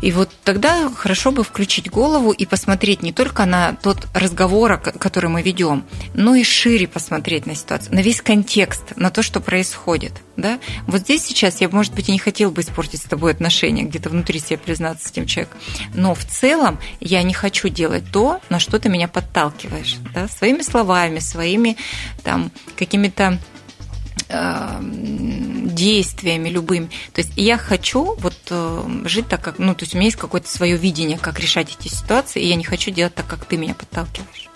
И 0.00 0.12
вот 0.12 0.30
тогда 0.44 0.90
хорошо 0.90 1.32
бы 1.32 1.42
включить 1.42 1.90
голову 1.90 2.30
и 2.30 2.46
посмотреть 2.46 3.02
не 3.02 3.12
только 3.12 3.44
на 3.44 3.74
тот 3.74 4.06
разговор, 4.14 4.78
который 4.78 5.30
мы 5.30 5.42
ведем, 5.42 5.84
но 6.14 6.34
и 6.34 6.44
шире 6.44 6.86
посмотреть 6.86 7.46
на 7.46 7.54
ситуацию, 7.54 7.94
на 7.94 8.00
весь 8.00 8.22
контекст, 8.22 8.96
на 8.96 9.10
то, 9.10 9.22
что 9.22 9.40
происходит. 9.40 10.12
Да? 10.36 10.60
Вот 10.86 11.00
здесь 11.00 11.24
сейчас 11.24 11.60
я, 11.60 11.68
может 11.68 11.94
быть, 11.94 12.08
и 12.08 12.12
не 12.12 12.18
хотела 12.18 12.50
бы 12.50 12.60
испортить 12.60 13.00
с 13.00 13.04
тобой 13.04 13.32
отношения, 13.32 13.82
где-то 13.82 14.08
внутри 14.08 14.38
себя 14.38 14.58
признаться 14.58 15.08
с 15.08 15.10
этим 15.10 15.26
человеком, 15.26 15.58
но 15.94 16.14
в 16.14 16.24
целом 16.24 16.78
я 17.00 17.22
не 17.22 17.34
хочу 17.34 17.68
делать 17.68 18.04
то, 18.12 18.40
на 18.48 18.60
что 18.60 18.78
ты 18.78 18.88
меня 18.88 19.08
подталкиваешь. 19.08 19.96
Да? 20.14 20.28
Своими 20.28 20.62
словами, 20.62 21.18
своими 21.18 21.76
там, 22.22 22.52
какими-то 22.76 23.38
действиями 25.78 26.48
любыми. 26.48 26.90
То 27.12 27.20
есть 27.20 27.32
я 27.36 27.56
хочу 27.56 28.14
вот 28.18 28.36
э, 28.50 29.00
жить 29.04 29.28
так, 29.28 29.40
как, 29.40 29.58
ну, 29.58 29.74
то 29.74 29.84
есть 29.84 29.94
у 29.94 29.98
меня 29.98 30.06
есть 30.06 30.18
какое-то 30.18 30.48
свое 30.48 30.76
видение, 30.76 31.18
как 31.18 31.40
решать 31.40 31.76
эти 31.78 31.88
ситуации, 31.88 32.42
и 32.42 32.48
я 32.48 32.56
не 32.56 32.64
хочу 32.64 32.90
делать 32.90 33.14
так, 33.14 33.26
как 33.26 33.44
ты 33.44 33.56
меня 33.56 33.74
подталкиваешь. 33.74 34.48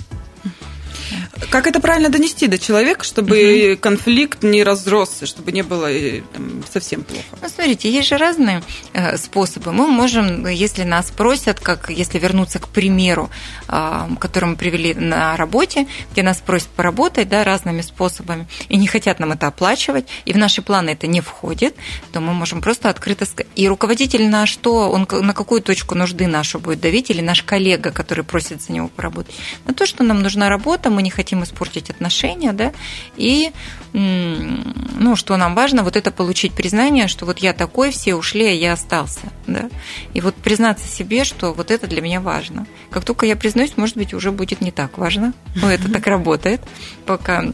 Как 1.51 1.67
это 1.67 1.81
правильно 1.81 2.09
донести 2.09 2.47
до 2.47 2.59
человека, 2.59 3.05
чтобы 3.05 3.73
угу. 3.73 3.81
конфликт 3.81 4.43
не 4.43 4.63
разросся, 4.63 5.27
чтобы 5.27 5.53
не 5.53 5.63
было 5.63 5.89
там, 6.33 6.63
совсем 6.73 7.03
плохо? 7.03 7.25
Ну, 7.41 7.49
смотрите, 7.49 7.91
есть 7.91 8.09
же 8.09 8.17
разные 8.17 8.63
э, 8.93 9.17
способы. 9.17 9.73
Мы 9.73 9.87
можем, 9.87 10.47
если 10.47 10.85
нас 10.85 11.11
просят, 11.11 11.61
как 11.61 11.91
если 11.91 12.19
вернуться 12.19 12.59
к 12.59 12.69
примеру, 12.69 13.31
э, 13.69 14.09
который 14.19 14.51
мы 14.51 14.57
привели 14.57 14.95
на 14.95 15.37
работе, 15.37 15.87
где 16.13 16.23
нас 16.23 16.39
просят 16.39 16.69
поработать 16.69 17.29
да, 17.29 17.45
разными 17.45 17.83
способами, 17.83 18.47
и 18.69 18.77
не 18.77 18.87
хотят 18.87 19.19
нам 19.19 19.33
это 19.33 19.47
оплачивать, 19.47 20.07
и 20.25 20.33
в 20.33 20.39
наши 20.39 20.63
планы 20.63 20.91
это 20.91 21.07
не 21.07 21.21
входит, 21.21 21.75
то 22.13 22.21
мы 22.21 22.33
можем 22.33 22.61
просто 22.61 22.89
открыто 22.89 23.25
сказать. 23.27 23.51
И 23.57 23.69
руководитель 23.69 24.29
на 24.29 24.47
что, 24.47 24.91
он 24.91 25.07
на 25.11 25.35
какую 25.35 25.63
точку 25.63 25.95
нужды 25.95 26.27
нашу 26.27 26.59
будет 26.59 26.81
давить, 26.81 27.11
или 27.11 27.21
наш 27.21 27.43
коллега, 27.43 27.91
который 27.91 28.25
просит 28.25 28.63
за 28.63 28.73
него 28.73 28.89
поработать? 28.89 29.35
На 29.67 29.75
то, 29.75 29.87
что 29.87 30.05
нам 30.05 30.23
нужна 30.23 30.49
работа, 30.49 30.91
мы 30.91 31.02
не 31.03 31.11
хотим 31.11 31.43
испортить 31.43 31.91
отношения, 31.91 32.53
да, 32.53 32.73
и, 33.17 33.53
ну, 33.93 35.17
что 35.17 35.37
нам 35.37 35.55
важно, 35.55 35.83
вот 35.83 35.97
это 35.97 36.11
получить 36.11 36.53
признание, 36.53 37.09
что 37.09 37.27
вот 37.27 37.39
я 37.39 37.53
такой, 37.53 37.91
все 37.91 38.15
ушли, 38.15 38.47
а 38.47 38.53
я 38.53 38.73
остался, 38.73 39.33
да, 39.47 39.69
и 40.15 40.21
вот 40.21 40.35
признаться 40.35 40.87
себе, 40.87 41.25
что 41.25 41.53
вот 41.53 41.71
это 41.71 41.87
для 41.87 42.01
меня 42.01 42.21
важно. 42.21 42.67
Как 42.91 43.05
только 43.05 43.27
я 43.27 43.37
признаюсь, 43.37 43.77
может 43.77 43.97
быть, 43.97 44.15
уже 44.15 44.33
будет 44.33 44.61
не 44.61 44.71
так 44.71 44.99
важно, 44.99 45.35
но 45.55 45.71
это 45.71 45.93
так 45.93 46.07
работает, 46.07 46.61
пока 47.07 47.53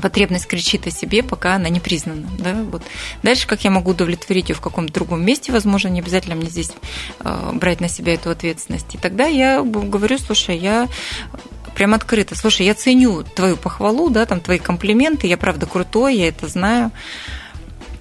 потребность 0.00 0.46
кричит 0.46 0.86
о 0.86 0.90
себе, 0.90 1.22
пока 1.22 1.54
она 1.54 1.68
не 1.68 1.80
признана. 1.80 2.28
Да? 2.38 2.54
Вот. 2.70 2.82
Дальше, 3.22 3.46
как 3.46 3.64
я 3.64 3.70
могу 3.70 3.90
удовлетворить 3.90 4.48
ее 4.48 4.54
в 4.54 4.60
каком-то 4.60 4.92
другом 4.92 5.24
месте, 5.24 5.52
возможно, 5.52 5.88
не 5.88 6.00
обязательно 6.00 6.36
мне 6.36 6.48
здесь 6.48 6.72
э, 7.20 7.50
брать 7.54 7.80
на 7.80 7.88
себя 7.88 8.14
эту 8.14 8.30
ответственность. 8.30 8.94
И 8.94 8.98
тогда 8.98 9.26
я 9.26 9.62
говорю, 9.62 10.18
слушай, 10.18 10.56
я 10.56 10.88
прям 11.78 11.94
открыто, 11.94 12.34
слушай, 12.34 12.66
я 12.66 12.74
ценю 12.74 13.22
твою 13.22 13.56
похвалу, 13.56 14.10
да, 14.10 14.26
там 14.26 14.40
твои 14.40 14.58
комплименты, 14.58 15.28
я 15.28 15.36
правда 15.36 15.64
крутой, 15.64 16.16
я 16.16 16.26
это 16.26 16.48
знаю, 16.48 16.90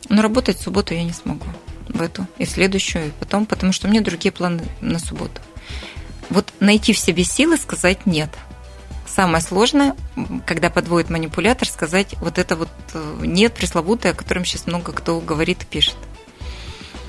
но 0.10 0.24
работать 0.24 0.58
в 0.58 0.64
субботу 0.64 0.96
я 0.96 1.04
не 1.04 1.12
смогу 1.12 1.46
в 1.88 2.02
эту 2.02 2.26
и 2.40 2.46
в 2.46 2.50
следующую, 2.50 3.10
и 3.10 3.12
потом, 3.20 3.46
потому 3.46 3.72
что 3.72 3.88
у 3.88 3.92
меня 3.92 4.02
другие 4.02 4.32
планы 4.32 4.64
на 4.82 4.98
субботу. 4.98 5.42
Вот 6.32 6.52
найти 6.60 6.92
в 6.92 6.98
себе 6.98 7.24
силы 7.24 7.56
сказать 7.56 8.08
«нет», 8.08 8.32
самое 9.06 9.44
сложное, 9.44 9.96
когда 10.48 10.72
подводит 10.72 11.12
манипулятор, 11.12 11.68
сказать 11.68 12.16
вот 12.20 12.40
это 12.40 12.56
вот 12.56 12.70
э, 12.96 13.18
нет 13.22 13.54
пресловутое, 13.54 14.14
о 14.14 14.16
котором 14.16 14.44
сейчас 14.44 14.66
много 14.66 14.92
кто 14.92 15.20
говорит 15.20 15.62
и 15.62 15.66
пишет. 15.68 15.98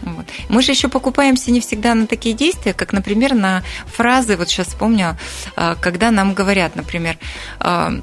Вот. 0.03 0.27
Мы 0.49 0.63
же 0.63 0.73
еще 0.73 0.89
покупаемся 0.89 1.51
не 1.51 1.61
всегда 1.61 1.95
на 1.95 2.07
такие 2.07 2.35
действия, 2.35 2.73
как, 2.73 2.93
например, 2.93 3.35
на 3.35 3.63
фразы, 3.87 4.37
вот 4.37 4.49
сейчас 4.49 4.69
вспомню, 4.69 5.17
э, 5.57 5.77
когда 5.81 6.11
нам 6.11 6.35
говорят, 6.35 6.77
например, 6.77 7.19
э, 7.61 8.01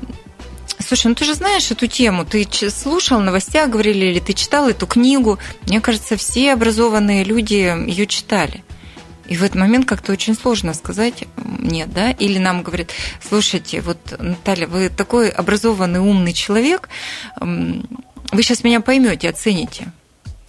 Слушай, 0.77 1.07
ну 1.07 1.15
ты 1.15 1.23
же 1.23 1.35
знаешь 1.35 1.71
эту 1.71 1.87
тему, 1.87 2.25
ты 2.25 2.45
слушал 2.69 3.21
новостях, 3.21 3.69
говорили, 3.69 4.07
или 4.07 4.19
ты 4.19 4.33
читал 4.33 4.67
эту 4.67 4.85
книгу. 4.85 5.39
Мне 5.67 5.79
кажется, 5.79 6.17
все 6.17 6.51
образованные 6.51 7.23
люди 7.23 7.73
ее 7.87 8.05
читали. 8.07 8.61
И 9.27 9.37
в 9.37 9.43
этот 9.43 9.55
момент 9.55 9.87
как-то 9.87 10.11
очень 10.11 10.35
сложно 10.35 10.73
сказать 10.73 11.23
нет, 11.37 11.91
да? 11.93 12.11
Или 12.11 12.37
нам 12.37 12.61
говорят, 12.61 12.89
слушайте, 13.27 13.81
вот, 13.81 13.97
Наталья, 14.19 14.67
вы 14.67 14.89
такой 14.89 15.29
образованный, 15.29 15.99
умный 15.99 16.33
человек, 16.33 16.89
вы 17.39 18.43
сейчас 18.43 18.63
меня 18.63 18.81
поймете, 18.81 19.29
оцените. 19.29 19.91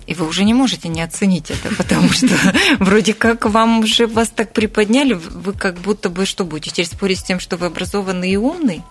И 0.06 0.14
вы 0.14 0.26
уже 0.26 0.44
не 0.44 0.54
можете 0.54 0.88
не 0.88 1.02
оценить 1.02 1.50
это, 1.50 1.74
потому 1.74 2.10
что 2.10 2.28
вроде 2.78 3.12
как 3.12 3.44
вам 3.44 3.80
уже 3.80 4.06
вас 4.06 4.28
так 4.28 4.52
приподняли, 4.52 5.14
вы 5.14 5.52
как 5.52 5.78
будто 5.78 6.08
бы 6.08 6.26
что 6.26 6.44
будете 6.44 6.70
теперь 6.70 6.86
спорить 6.86 7.18
с 7.18 7.24
тем, 7.24 7.40
что 7.40 7.56
вы 7.56 7.66
образованный 7.66 8.30
и 8.30 8.36
умный? 8.36 8.82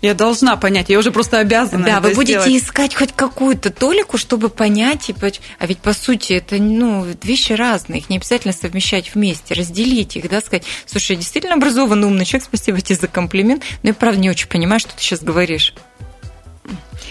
Я 0.00 0.14
должна 0.14 0.56
понять, 0.56 0.90
я 0.90 0.98
уже 0.98 1.10
просто 1.10 1.38
обязана. 1.38 1.84
Да, 1.84 2.00
вы 2.00 2.10
будете 2.10 2.40
сделать. 2.40 2.62
искать 2.62 2.94
хоть 2.94 3.12
какую-то 3.12 3.70
толику, 3.70 4.16
чтобы 4.16 4.48
понять. 4.48 5.10
И... 5.10 5.14
А 5.58 5.66
ведь 5.66 5.78
по 5.78 5.92
сути 5.92 6.34
это 6.34 6.56
ну, 6.56 7.04
вещи 7.22 7.52
разные, 7.52 7.98
их 8.00 8.08
не 8.08 8.18
обязательно 8.18 8.52
совмещать 8.52 9.12
вместе, 9.14 9.54
разделить 9.54 10.16
их, 10.16 10.28
да, 10.28 10.40
сказать, 10.40 10.64
слушай, 10.86 11.12
я 11.12 11.16
действительно 11.16 11.54
образованный, 11.54 12.06
умный 12.06 12.24
человек, 12.24 12.46
спасибо 12.46 12.80
тебе 12.80 12.96
за 12.96 13.08
комплимент, 13.08 13.64
но 13.82 13.88
я 13.88 13.94
правда 13.94 14.20
не 14.20 14.30
очень 14.30 14.48
понимаю, 14.48 14.78
что 14.78 14.94
ты 14.94 15.02
сейчас 15.02 15.20
говоришь. 15.20 15.74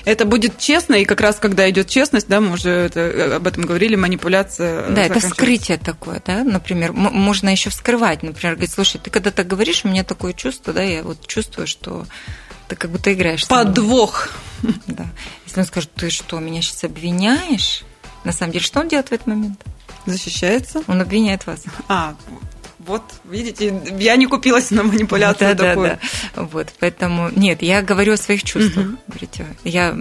Это 0.06 0.26
будет 0.26 0.58
честно, 0.58 0.96
и 0.96 1.06
как 1.06 1.22
раз 1.22 1.38
когда 1.38 1.70
идет 1.70 1.88
честность, 1.88 2.28
да, 2.28 2.42
мы 2.42 2.54
уже 2.54 2.70
это, 2.70 3.36
об 3.36 3.48
этом 3.48 3.64
говорили, 3.64 3.96
манипуляция. 3.96 4.90
Да, 4.90 5.04
это 5.04 5.20
вскрытие 5.20 5.78
такое, 5.78 6.22
да, 6.26 6.44
например, 6.44 6.94
можно 6.94 7.50
еще 7.50 7.70
вскрывать, 7.70 8.24
например, 8.24 8.56
говорить, 8.56 8.74
слушай, 8.74 9.00
ты 9.02 9.10
когда 9.10 9.32
так 9.32 9.48
говоришь, 9.48 9.84
у 9.84 9.88
меня 9.88 10.04
такое 10.04 10.34
чувство, 10.34 10.74
да, 10.74 10.82
я 10.82 11.04
вот 11.04 11.26
чувствую, 11.28 11.68
что 11.68 12.06
ты 12.68 12.76
как 12.76 12.92
будто 12.92 13.14
играешь. 13.14 13.48
Подвох. 13.48 14.30
Да. 14.88 15.06
Если 15.46 15.60
он 15.60 15.66
скажет, 15.66 15.92
ты 15.94 16.10
что, 16.10 16.40
меня 16.40 16.62
сейчас 16.62 16.84
обвиняешь? 16.84 17.84
На 18.24 18.32
самом 18.34 18.52
деле, 18.52 18.66
что 18.66 18.82
он 18.82 18.88
делает 18.88 19.10
в 19.10 19.12
этот 19.14 19.28
момент? 19.28 19.64
Защищается. 20.06 20.82
Он 20.88 21.02
обвиняет 21.02 21.46
вас. 21.46 21.64
А, 21.88 22.16
вот, 22.88 23.04
видите, 23.26 23.82
я 24.00 24.16
не 24.16 24.26
купилась 24.26 24.72
на 24.72 24.84
манипуляцию 24.84 25.56
да, 25.56 25.66
такую. 25.70 25.90
Да, 25.90 26.00
да. 26.36 26.42
Вот, 26.44 26.74
поэтому, 26.80 27.30
нет, 27.36 27.62
я 27.62 27.82
говорю 27.82 28.14
о 28.14 28.18
своих 28.18 28.44
чувствах. 28.44 28.86
Угу. 28.86 28.98
Говорите, 29.08 29.46
я 29.64 29.98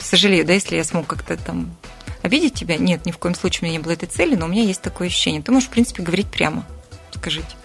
сожалею, 0.00 0.46
да, 0.46 0.52
если 0.52 0.76
я 0.76 0.84
смог 0.84 1.06
как-то 1.06 1.36
там 1.36 1.76
обидеть 2.22 2.54
тебя. 2.54 2.76
Нет, 2.76 3.06
ни 3.06 3.10
в 3.10 3.18
коем 3.18 3.34
случае 3.34 3.62
у 3.62 3.64
меня 3.64 3.78
не 3.78 3.82
было 3.82 3.92
этой 3.92 4.06
цели, 4.06 4.36
но 4.36 4.46
у 4.46 4.48
меня 4.48 4.62
есть 4.62 4.82
такое 4.82 5.08
ощущение. 5.08 5.42
Ты 5.42 5.52
можешь, 5.52 5.68
в 5.68 5.72
принципе, 5.72 6.02
говорить 6.02 6.28
прямо. 6.28 6.64
Скажите. 7.12 7.56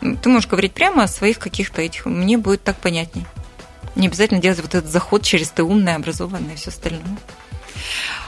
Ты 0.00 0.28
можешь 0.28 0.48
говорить 0.48 0.72
прямо 0.72 1.02
о 1.02 1.08
своих 1.08 1.38
каких-то 1.38 1.82
этих. 1.82 2.06
Мне 2.06 2.38
будет 2.38 2.62
так 2.62 2.76
понятней. 2.76 3.26
Не 3.96 4.06
обязательно 4.06 4.40
делать 4.40 4.60
вот 4.60 4.74
этот 4.74 4.90
заход 4.90 5.22
через 5.22 5.50
ты 5.50 5.62
умная, 5.62 5.96
образованная 5.96 6.54
и 6.54 6.56
все 6.56 6.70
остальное. 6.70 7.02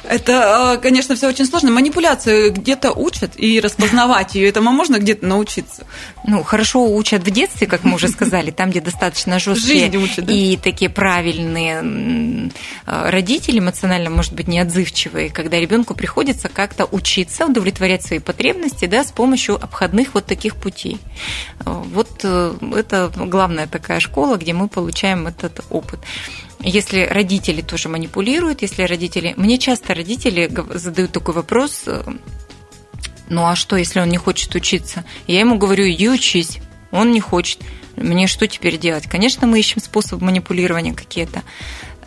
Это, 0.04 0.72
а, 0.72 0.76
конечно, 0.78 1.14
все 1.14 1.28
очень 1.28 1.46
сложно. 1.46 1.70
Манипуляцию 1.70 2.52
где-то 2.52 2.92
учат, 2.92 3.32
и 3.36 3.60
распознавать 3.60 4.34
ее 4.34 4.48
этому 4.48 4.72
можно 4.72 4.98
где-то 4.98 5.26
научиться. 5.26 5.86
Ну, 6.26 6.42
хорошо 6.42 6.84
учат 6.86 7.22
в 7.22 7.30
детстве, 7.30 7.66
как 7.66 7.84
мы 7.84 7.94
уже 7.94 8.08
сказали, 8.08 8.50
там, 8.50 8.70
где 8.70 8.80
достаточно 8.80 9.38
жесткие 9.38 9.96
учат, 9.98 10.24
да? 10.24 10.32
и 10.32 10.56
такие 10.56 10.90
правильные 10.90 12.50
а, 12.84 13.10
родители, 13.10 13.60
эмоционально, 13.60 14.10
может 14.10 14.32
быть, 14.32 14.48
неотзывчивые, 14.48 15.30
когда 15.30 15.58
ребенку 15.58 15.94
приходится 15.94 16.48
как-то 16.48 16.84
учиться 16.84 17.46
удовлетворять 17.46 18.02
свои 18.02 18.18
потребности 18.18 18.86
да, 18.86 19.04
с 19.04 19.12
помощью 19.12 19.54
обходных 19.54 20.14
вот 20.14 20.26
таких 20.26 20.56
путей. 20.56 20.98
Вот 21.64 22.20
э, 22.24 22.54
это 22.76 23.12
главная 23.14 23.66
такая 23.66 24.00
школа, 24.00 24.36
где 24.36 24.52
мы 24.52 24.68
получаем 24.68 25.26
этот 25.26 25.60
опыт 25.70 26.00
если 26.62 27.02
родители 27.02 27.60
тоже 27.60 27.88
манипулируют, 27.88 28.62
если 28.62 28.82
родители... 28.84 29.34
Мне 29.36 29.58
часто 29.58 29.94
родители 29.94 30.50
задают 30.74 31.12
такой 31.12 31.34
вопрос, 31.34 31.82
э, 31.86 32.02
ну 33.28 33.46
а 33.46 33.56
что, 33.56 33.76
если 33.76 34.00
он 34.00 34.08
не 34.08 34.18
хочет 34.18 34.54
учиться? 34.54 35.04
Я 35.26 35.40
ему 35.40 35.58
говорю, 35.58 35.88
иди 35.88 36.08
учись, 36.08 36.58
он 36.90 37.12
не 37.12 37.20
хочет. 37.20 37.60
Мне 37.96 38.26
что 38.26 38.46
теперь 38.46 38.78
делать? 38.78 39.06
Конечно, 39.06 39.46
мы 39.46 39.58
ищем 39.58 39.80
способы 39.80 40.24
манипулирования 40.24 40.94
какие-то 40.94 41.42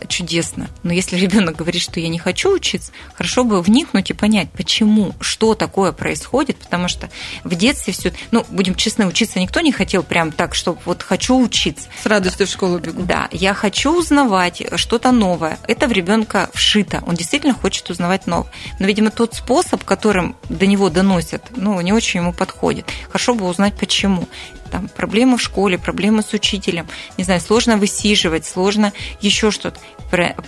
чудесно. 0.08 0.68
Но 0.82 0.92
если 0.92 1.16
ребенок 1.16 1.56
говорит, 1.56 1.82
что 1.82 2.00
я 2.00 2.08
не 2.08 2.18
хочу 2.18 2.54
учиться, 2.54 2.92
хорошо 3.14 3.44
бы 3.44 3.60
вникнуть 3.62 4.10
и 4.10 4.14
понять, 4.14 4.50
почему, 4.50 5.14
что 5.20 5.54
такое 5.54 5.92
происходит, 5.92 6.56
потому 6.58 6.88
что 6.88 7.10
в 7.44 7.54
детстве 7.54 7.92
все, 7.92 8.12
ну, 8.30 8.44
будем 8.48 8.74
честны, 8.74 9.06
учиться 9.06 9.38
никто 9.40 9.60
не 9.60 9.72
хотел 9.72 10.02
прям 10.02 10.32
так, 10.32 10.54
что 10.54 10.78
вот 10.84 11.02
хочу 11.02 11.38
учиться. 11.40 11.88
С 12.02 12.06
радостью 12.06 12.46
в 12.46 12.50
школу 12.50 12.78
бегу. 12.78 13.02
Да, 13.02 13.28
я 13.32 13.54
хочу 13.54 13.98
узнавать 13.98 14.62
что-то 14.76 15.12
новое. 15.12 15.58
Это 15.66 15.88
в 15.88 15.92
ребенка 15.92 16.50
вшито. 16.52 17.02
Он 17.06 17.14
действительно 17.14 17.54
хочет 17.54 17.88
узнавать 17.90 18.26
новое. 18.26 18.50
Но, 18.78 18.86
видимо, 18.86 19.10
тот 19.10 19.34
способ, 19.34 19.84
которым 19.84 20.36
до 20.48 20.66
него 20.66 20.90
доносят, 20.90 21.42
ну, 21.56 21.80
не 21.80 21.92
очень 21.92 22.20
ему 22.20 22.32
подходит. 22.32 22.86
Хорошо 23.08 23.34
бы 23.34 23.46
узнать, 23.46 23.74
почему 23.76 24.28
там 24.76 24.88
проблемы 24.88 25.38
в 25.38 25.42
школе, 25.42 25.78
проблемы 25.78 26.22
с 26.22 26.34
учителем, 26.34 26.86
не 27.16 27.24
знаю, 27.24 27.40
сложно 27.40 27.78
высиживать, 27.78 28.44
сложно 28.44 28.92
еще 29.22 29.50
что-то. 29.50 29.80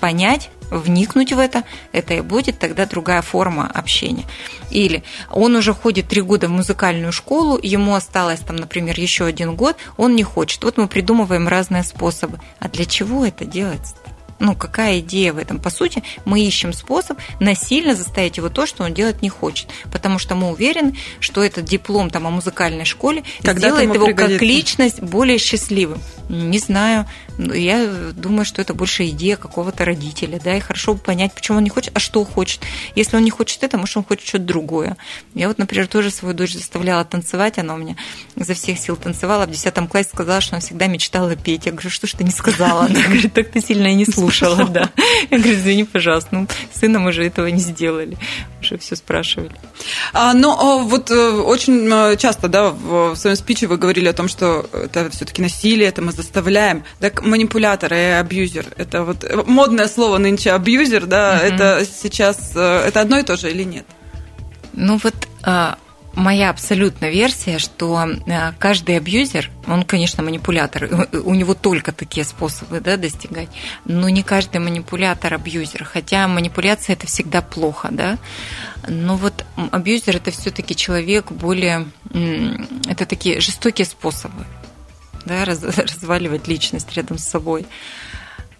Понять, 0.00 0.50
вникнуть 0.70 1.32
в 1.32 1.38
это, 1.38 1.64
это 1.92 2.12
и 2.12 2.20
будет 2.20 2.58
тогда 2.58 2.84
другая 2.84 3.22
форма 3.22 3.70
общения. 3.72 4.26
Или 4.70 5.02
он 5.30 5.56
уже 5.56 5.72
ходит 5.72 6.08
три 6.08 6.20
года 6.20 6.48
в 6.48 6.50
музыкальную 6.50 7.10
школу, 7.10 7.58
ему 7.62 7.94
осталось 7.94 8.40
там, 8.40 8.56
например, 8.56 9.00
еще 9.00 9.24
один 9.24 9.56
год, 9.56 9.78
он 9.96 10.14
не 10.14 10.24
хочет. 10.24 10.62
Вот 10.62 10.76
мы 10.76 10.88
придумываем 10.88 11.48
разные 11.48 11.82
способы. 11.82 12.38
А 12.58 12.68
для 12.68 12.84
чего 12.84 13.24
это 13.24 13.46
делается? 13.46 13.94
Ну, 14.38 14.54
какая 14.54 15.00
идея 15.00 15.32
в 15.32 15.38
этом? 15.38 15.58
По 15.58 15.70
сути, 15.70 16.02
мы 16.24 16.40
ищем 16.40 16.72
способ 16.72 17.18
насильно 17.40 17.94
заставить 17.94 18.36
его 18.36 18.48
то, 18.48 18.66
что 18.66 18.84
он 18.84 18.94
делать 18.94 19.22
не 19.22 19.28
хочет. 19.28 19.68
Потому 19.90 20.18
что 20.18 20.34
мы 20.34 20.50
уверены, 20.50 20.96
что 21.20 21.42
этот 21.42 21.64
диплом 21.64 22.10
там, 22.10 22.26
о 22.26 22.30
музыкальной 22.30 22.84
школе 22.84 23.24
Когда 23.42 23.68
сделает 23.68 23.94
его 23.94 24.06
пригодится. 24.06 24.38
как 24.38 24.42
личность 24.42 25.00
более 25.00 25.38
счастливым. 25.38 26.00
Не 26.28 26.58
знаю. 26.58 27.06
Я 27.38 27.86
думаю, 28.14 28.44
что 28.44 28.60
это 28.60 28.74
больше 28.74 29.06
идея 29.08 29.36
какого-то 29.36 29.84
родителя. 29.84 30.40
Да, 30.42 30.56
и 30.56 30.60
хорошо 30.60 30.94
бы 30.94 31.00
понять, 31.00 31.32
почему 31.32 31.58
он 31.58 31.64
не 31.64 31.70
хочет, 31.70 31.96
а 31.96 32.00
что 32.00 32.24
хочет. 32.24 32.60
Если 32.94 33.16
он 33.16 33.24
не 33.24 33.30
хочет 33.30 33.62
это, 33.62 33.78
может, 33.78 33.96
он 33.96 34.04
хочет 34.04 34.26
что-то 34.26 34.44
другое. 34.44 34.96
Я 35.34 35.48
вот, 35.48 35.58
например, 35.58 35.86
тоже 35.86 36.10
свою 36.10 36.34
дочь 36.34 36.54
заставляла 36.54 37.04
танцевать. 37.04 37.58
Она 37.58 37.74
у 37.74 37.78
меня 37.78 37.96
изо 38.36 38.54
всех 38.54 38.78
сил 38.78 38.96
танцевала. 38.96 39.46
В 39.46 39.50
10 39.50 39.74
классе 39.88 40.10
сказала, 40.12 40.40
что 40.40 40.56
она 40.56 40.60
всегда 40.60 40.86
мечтала 40.86 41.36
петь. 41.36 41.66
Я 41.66 41.72
говорю, 41.72 41.90
что 41.90 42.06
ж 42.06 42.12
ты 42.12 42.24
не 42.24 42.30
сказала? 42.30 42.84
Она 42.84 43.00
говорит, 43.02 43.32
так 43.32 43.50
ты 43.50 43.60
сильно 43.60 43.88
и 43.88 43.94
не 43.94 44.04
слушала 44.04 44.68
да. 44.68 44.90
Я 45.30 45.38
говорю, 45.38 45.54
извини, 45.54 45.84
пожалуйста, 45.84 46.28
ну, 46.32 46.46
сыном 46.72 47.06
уже 47.06 47.24
этого 47.24 47.46
не 47.46 47.60
сделали. 47.60 48.16
Уже 48.60 48.78
все 48.78 48.96
спрашивали. 48.96 49.52
А, 50.12 50.34
но 50.34 50.80
вот 50.80 51.10
э, 51.10 51.30
очень 51.30 51.88
э, 51.90 52.16
часто, 52.16 52.48
да, 52.48 52.70
в 52.70 53.14
своем 53.16 53.36
спиче 53.36 53.66
вы 53.66 53.76
говорили 53.76 54.08
о 54.08 54.12
том, 54.12 54.28
что 54.28 54.68
это 54.72 55.10
все-таки 55.10 55.42
насилие, 55.42 55.88
это 55.88 56.02
мы 56.02 56.12
заставляем. 56.12 56.84
Так 57.00 57.22
манипулятор 57.28 57.92
и 57.92 57.96
абьюзер, 57.96 58.66
это 58.76 59.04
вот 59.04 59.24
э, 59.24 59.42
модное 59.46 59.88
слово 59.88 60.18
нынче 60.18 60.52
абьюзер, 60.52 61.06
да, 61.06 61.36
угу. 61.36 61.54
это 61.54 61.86
сейчас, 61.86 62.52
это 62.56 63.00
одно 63.00 63.18
и 63.18 63.22
то 63.22 63.36
же 63.36 63.50
или 63.50 63.62
нет? 63.62 63.86
Ну 64.72 64.98
вот 65.02 65.14
а, 65.42 65.76
моя 66.18 66.50
абсолютная 66.50 67.10
версия, 67.10 67.58
что 67.58 68.04
э, 68.04 68.52
каждый 68.58 68.96
абьюзер, 68.96 69.50
он, 69.66 69.84
конечно, 69.84 70.22
манипулятор, 70.22 71.08
у 71.24 71.34
него 71.34 71.54
только 71.54 71.92
такие 71.92 72.24
способы 72.24 72.80
да, 72.80 72.96
достигать, 72.96 73.48
но 73.84 74.08
не 74.08 74.22
каждый 74.22 74.58
манипулятор 74.58 75.34
абьюзер, 75.34 75.84
хотя 75.84 76.28
манипуляция 76.28 76.94
это 76.94 77.06
всегда 77.06 77.40
плохо, 77.40 77.88
да, 77.90 78.18
но 78.86 79.16
вот 79.16 79.44
абьюзер 79.70 80.16
это 80.16 80.30
все-таки 80.30 80.74
человек 80.74 81.30
более, 81.30 81.86
это 82.88 83.06
такие 83.06 83.40
жестокие 83.40 83.86
способы, 83.86 84.44
да, 85.28 85.44
раз, 85.44 85.62
разваливать 85.62 86.48
личность 86.48 86.92
рядом 86.94 87.18
с 87.18 87.24
собой. 87.24 87.66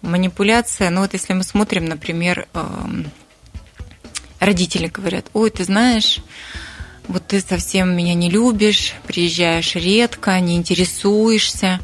Манипуляция, 0.01 0.89
ну 0.89 1.01
вот 1.01 1.11
если 1.13 1.33
мы 1.33 1.43
смотрим, 1.43 1.85
например, 1.85 2.47
эм, 2.53 3.11
родители 4.39 4.87
говорят, 4.87 5.25
ой, 5.33 5.49
ты 5.49 5.65
знаешь, 5.65 6.19
вот 7.09 7.27
ты 7.27 7.41
совсем 7.41 7.95
меня 7.97 8.13
не 8.13 8.29
любишь, 8.29 8.93
приезжаешь 9.05 9.75
редко, 9.75 10.39
не 10.39 10.55
интересуешься, 10.55 11.81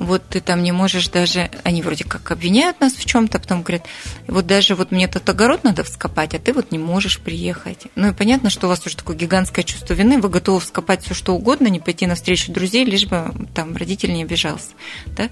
вот 0.00 0.22
ты 0.28 0.40
там 0.40 0.62
не 0.62 0.72
можешь 0.72 1.08
даже, 1.08 1.50
они 1.62 1.82
вроде 1.82 2.04
как 2.04 2.30
обвиняют 2.30 2.80
нас 2.80 2.94
в 2.94 3.04
чем-то, 3.04 3.36
а 3.36 3.40
потом 3.40 3.62
говорят, 3.62 3.84
вот 4.26 4.46
даже 4.46 4.74
вот 4.74 4.90
мне 4.90 5.06
тут 5.06 5.28
огород 5.28 5.62
надо 5.62 5.84
вскопать, 5.84 6.34
а 6.34 6.38
ты 6.38 6.54
вот 6.54 6.72
не 6.72 6.78
можешь 6.78 7.20
приехать. 7.20 7.86
Ну 7.94 8.08
и 8.08 8.14
понятно, 8.14 8.48
что 8.48 8.66
у 8.66 8.70
вас 8.70 8.84
уже 8.86 8.96
такое 8.96 9.14
гигантское 9.14 9.62
чувство 9.62 9.92
вины, 9.92 10.18
вы 10.18 10.30
готовы 10.30 10.58
вскопать 10.60 11.04
все 11.04 11.12
что 11.12 11.34
угодно, 11.34 11.68
не 11.68 11.80
пойти 11.80 12.06
на 12.06 12.14
встречу 12.14 12.50
друзей, 12.50 12.84
лишь 12.86 13.06
бы 13.06 13.30
там 13.54 13.76
родитель 13.76 14.14
не 14.14 14.22
обижался. 14.22 14.70
Да? 15.06 15.28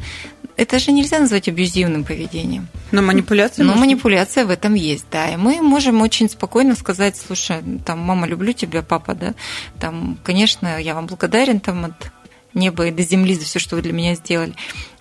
Это 0.58 0.78
же 0.78 0.92
нельзя 0.92 1.18
назвать 1.18 1.48
абьюзивным 1.48 2.04
поведением. 2.04 2.68
Но 2.90 3.00
манипуляция. 3.00 3.64
Но 3.64 3.74
манипуляция 3.74 4.44
в 4.44 4.50
этом 4.50 4.74
есть, 4.74 5.06
да. 5.10 5.30
И 5.30 5.36
мы 5.36 5.62
можем 5.62 6.02
очень 6.02 6.28
спокойно 6.28 6.74
сказать, 6.74 7.16
слушай, 7.16 7.62
там, 7.86 8.00
мама, 8.00 8.26
люблю 8.26 8.52
тебя, 8.52 8.82
папа, 8.82 9.14
да, 9.14 9.34
там, 9.80 10.18
конечно, 10.24 10.78
я 10.78 10.94
вам 10.94 11.06
благодарен 11.06 11.60
там 11.60 11.86
от 11.86 12.12
неба 12.54 12.86
и 12.86 12.90
до 12.90 13.02
земли 13.02 13.34
за 13.34 13.44
все, 13.44 13.58
что 13.58 13.76
вы 13.76 13.82
для 13.82 13.92
меня 13.92 14.14
сделали. 14.14 14.54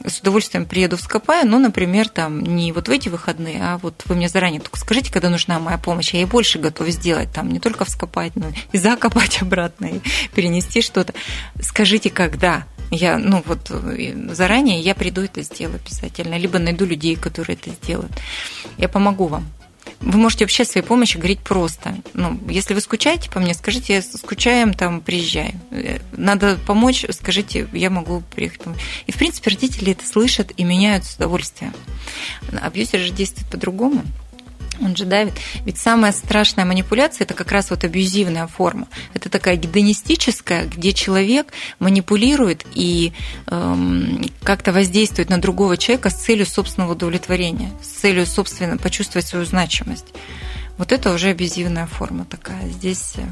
С 0.05 0.19
удовольствием 0.19 0.65
приеду 0.65 0.97
в 0.97 1.01
Скопаю, 1.01 1.47
но, 1.47 1.59
например, 1.59 2.09
там 2.09 2.41
не 2.41 2.71
вот 2.71 2.87
в 2.87 2.91
эти 2.91 3.09
выходные, 3.09 3.59
а 3.61 3.77
вот 3.77 4.03
вы 4.05 4.15
мне 4.15 4.29
заранее 4.29 4.61
только 4.61 4.79
скажите, 4.79 5.11
когда 5.11 5.29
нужна 5.29 5.59
моя 5.59 5.77
помощь, 5.77 6.13
я 6.13 6.21
и 6.21 6.25
больше 6.25 6.59
готов 6.59 6.87
сделать, 6.89 7.31
там 7.33 7.49
не 7.49 7.59
только 7.59 7.85
вскопать, 7.85 8.35
но 8.35 8.47
и 8.71 8.77
закопать 8.77 9.41
обратно, 9.41 9.85
и 9.85 9.99
перенести 10.33 10.81
что-то. 10.81 11.13
Скажите, 11.61 12.09
когда, 12.09 12.65
я, 12.91 13.17
ну 13.17 13.43
вот 13.45 13.71
заранее 14.31 14.79
я 14.79 14.95
приду 14.95 15.21
это 15.21 15.41
сделаю 15.41 15.79
обязательно, 15.83 16.37
либо 16.37 16.59
найду 16.59 16.85
людей, 16.85 17.15
которые 17.15 17.55
это 17.55 17.71
сделают. 17.71 18.11
Я 18.77 18.87
помогу 18.89 19.27
вам. 19.27 19.47
Вы 19.99 20.19
можете 20.19 20.45
вообще 20.45 20.65
своей 20.65 20.85
помощи 20.85 21.17
говорить 21.17 21.39
просто. 21.39 21.97
Ну, 22.13 22.39
если 22.49 22.73
вы 22.73 22.81
скучаете 22.81 23.29
по 23.29 23.39
мне, 23.39 23.53
скажите, 23.53 24.01
скучаем, 24.01 24.73
там, 24.73 25.01
приезжай. 25.01 25.55
Надо 26.11 26.57
помочь, 26.65 27.05
скажите, 27.11 27.67
я 27.73 27.89
могу 27.89 28.21
приехать. 28.33 28.61
И, 29.05 29.11
в 29.11 29.15
принципе, 29.15 29.51
родители 29.51 29.91
это 29.91 30.05
слышат 30.05 30.51
и 30.55 30.63
меняют 30.63 31.05
с 31.05 31.15
удовольствием. 31.15 31.73
Абьюзер 32.61 32.99
же 32.99 33.11
действует 33.11 33.49
по-другому. 33.49 34.03
Он 34.81 34.95
же 34.95 35.05
давит. 35.05 35.33
Ведь 35.65 35.77
самая 35.77 36.11
страшная 36.11 36.65
манипуляция– 36.65 37.25
это 37.25 37.33
как 37.33 37.51
раз 37.51 37.69
вот 37.69 37.83
абьюзивная 37.83 38.47
форма. 38.47 38.87
Это 39.13 39.29
такая 39.29 39.55
гедонистическая, 39.55 40.65
где 40.65 40.93
человек 40.93 41.53
манипулирует 41.79 42.65
и 42.73 43.13
эм, 43.47 44.25
как-то 44.43 44.71
воздействует 44.71 45.29
на 45.29 45.39
другого 45.39 45.77
человека 45.77 46.09
с 46.09 46.15
целью 46.15 46.45
собственного 46.45 46.93
удовлетворения, 46.93 47.71
с 47.81 47.87
целью, 47.87 48.25
собственно, 48.25 48.77
почувствовать 48.77 49.27
свою 49.27 49.45
значимость. 49.45 50.05
Вот 50.77 50.91
это 50.91 51.13
уже 51.13 51.29
абьюзивная 51.29 51.87
форма 51.87 52.25
такая. 52.25 52.69
Здесь 52.69 53.13
э, 53.15 53.23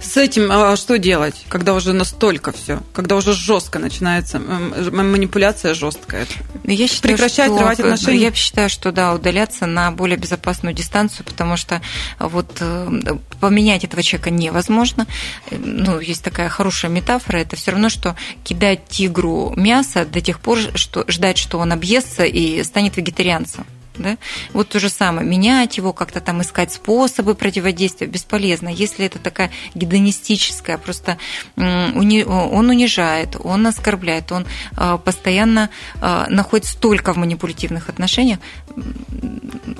с 0.00 0.16
этим 0.16 0.50
а 0.50 0.76
что 0.76 0.98
делать, 0.98 1.34
когда 1.48 1.74
уже 1.74 1.92
настолько 1.92 2.52
все, 2.52 2.80
когда 2.92 3.16
уже 3.16 3.32
жестко 3.32 3.78
начинается 3.78 4.38
манипуляция 4.38 5.74
жесткая? 5.74 6.26
Я 6.64 6.86
считаю, 6.86 7.14
Прекращать 7.14 7.52
что, 7.52 7.60
рвать 7.60 7.80
отношения? 7.80 8.18
Я 8.18 8.32
считаю, 8.32 8.68
что 8.68 8.92
да, 8.92 9.14
удаляться 9.14 9.66
на 9.66 9.90
более 9.90 10.16
безопасную 10.16 10.74
дистанцию, 10.74 11.26
потому 11.26 11.56
что 11.56 11.80
вот 12.18 12.58
э, 12.60 13.00
поменять 13.40 13.84
этого 13.84 14.02
человека 14.02 14.30
невозможно. 14.30 15.06
Ну, 15.50 16.00
есть 16.00 16.22
такая 16.22 16.48
хорошая 16.48 16.90
метафора, 16.90 17.38
это 17.38 17.56
все 17.56 17.72
равно, 17.72 17.88
что 17.88 18.16
кидать 18.44 18.88
тигру 18.88 19.52
мясо 19.56 20.04
до 20.04 20.20
тех 20.20 20.40
пор, 20.40 20.58
что 20.74 21.04
ждать, 21.08 21.38
что 21.38 21.58
он 21.58 21.72
объестся 21.72 22.24
и 22.24 22.62
станет 22.62 22.96
вегетарианцем. 22.96 23.66
Да? 23.98 24.16
Вот 24.52 24.68
то 24.68 24.80
же 24.80 24.88
самое, 24.88 25.26
менять 25.26 25.76
его, 25.76 25.92
как-то 25.92 26.20
там 26.20 26.42
искать 26.42 26.72
способы 26.72 27.34
противодействия 27.34 28.06
бесполезно. 28.06 28.68
Если 28.68 29.04
это 29.04 29.18
такая 29.18 29.50
гедонистическая, 29.74 30.78
просто 30.78 31.18
он 31.56 32.70
унижает, 32.70 33.36
он 33.42 33.66
оскорбляет, 33.66 34.32
он 34.32 34.46
а, 34.76 34.98
постоянно 34.98 35.70
а, 36.00 36.26
находится 36.28 36.78
только 36.78 37.12
в 37.12 37.16
манипулятивных 37.16 37.88
отношениях, 37.88 38.38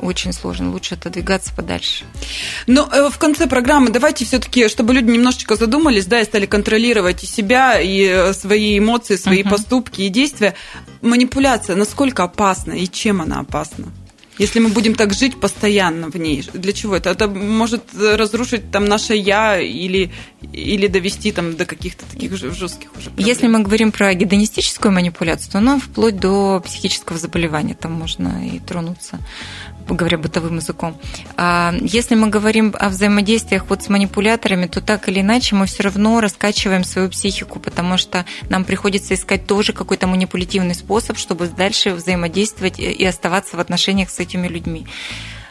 очень 0.01 0.33
сложно. 0.33 0.71
Лучше 0.71 0.95
отодвигаться 0.95 1.53
подальше. 1.55 2.05
Но 2.67 2.89
э, 2.93 3.09
в 3.11 3.19
конце 3.19 3.47
программы 3.47 3.91
давайте 3.91 4.25
все-таки, 4.25 4.69
чтобы 4.69 4.95
люди 4.95 5.11
немножечко 5.11 5.57
задумались, 5.57 6.07
да, 6.07 6.21
и 6.21 6.25
стали 6.25 6.47
контролировать 6.47 7.23
и 7.25 7.27
себя, 7.27 7.81
и 7.81 8.05
э, 8.05 8.33
свои 8.33 8.79
эмоции, 8.79 9.17
свои 9.17 9.43
uh-huh. 9.43 9.51
поступки 9.51 10.03
и 10.03 10.09
действия. 10.09 10.55
Манипуляция 11.03 11.77
насколько 11.77 12.25
опасна 12.25 12.73
и 12.73 12.87
чем 12.87 13.21
она 13.23 13.41
опасна? 13.41 13.87
Если 14.39 14.61
мы 14.61 14.69
будем 14.69 14.95
так 14.95 15.15
жить 15.15 15.41
постоянно 15.41 16.11
в 16.11 16.17
ней, 16.17 16.49
для 16.55 16.73
чего 16.73 16.97
это? 16.97 17.11
Это 17.11 17.29
может 17.29 17.83
разрушить 17.95 18.71
там 18.71 18.85
наше 18.85 19.15
я 19.15 19.61
или, 19.61 20.11
или 20.53 20.87
довести 20.87 21.33
там 21.33 21.57
до 21.57 21.65
каких-то 21.67 22.05
таких 22.07 22.37
жестких 22.37 22.91
уже 22.97 23.11
проблем. 23.11 23.27
Если 23.27 23.49
мы 23.49 23.61
говорим 23.61 23.91
про 23.93 24.15
гедонистическую 24.15 24.93
манипуляцию, 24.93 25.53
то 25.53 25.59
она 25.59 25.79
вплоть 25.79 26.19
до 26.19 26.61
психического 26.65 27.19
заболевания 27.19 27.75
там 27.75 27.93
можно 27.93 28.47
и 28.47 28.61
тронуться 28.61 29.19
говоря 29.95 30.19
бытовым 30.19 30.57
языком. 30.57 30.97
А 31.37 31.75
если 31.81 32.15
мы 32.15 32.29
говорим 32.29 32.75
о 32.79 32.89
взаимодействиях 32.89 33.67
вот 33.69 33.83
с 33.83 33.89
манипуляторами, 33.89 34.67
то 34.67 34.81
так 34.81 35.09
или 35.09 35.21
иначе 35.21 35.55
мы 35.55 35.67
все 35.67 35.83
равно 35.83 36.21
раскачиваем 36.21 36.85
свою 36.85 37.09
психику, 37.09 37.59
потому 37.59 37.97
что 37.97 38.25
нам 38.49 38.65
приходится 38.65 39.15
искать 39.15 39.47
тоже 39.47 39.73
какой-то 39.73 40.07
манипулятивный 40.07 40.75
способ, 40.75 41.19
чтобы 41.19 41.49
дальше 41.49 41.93
взаимодействовать 41.93 42.79
и 42.79 43.05
оставаться 43.05 43.57
в 43.57 43.61
отношениях 43.61 44.11
с 44.11 44.19
этими 44.19 44.49
людьми 44.49 44.87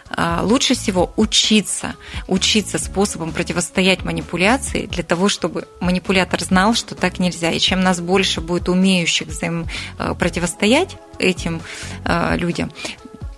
а, 0.09 0.41
лучше 0.43 0.73
всего 0.73 1.11
учиться, 1.15 1.95
учиться 2.27 2.79
способом 2.79 3.31
противостоять 3.31 4.03
манипуляции 4.03 4.85
для 4.85 5.03
того, 5.03 5.29
чтобы 5.29 5.67
манипулятор 5.79 6.41
знал, 6.41 6.73
что 6.75 6.95
так 6.95 7.19
нельзя. 7.19 7.51
И 7.51 7.59
чем 7.59 7.81
нас 7.81 7.99
больше 7.99 8.41
будет 8.41 8.69
умеющих 8.69 9.27
взаим... 9.27 9.67
А, 9.97 10.13
противостоять 10.13 10.97
этим 11.19 11.61
а, 12.05 12.35
людям, 12.35 12.71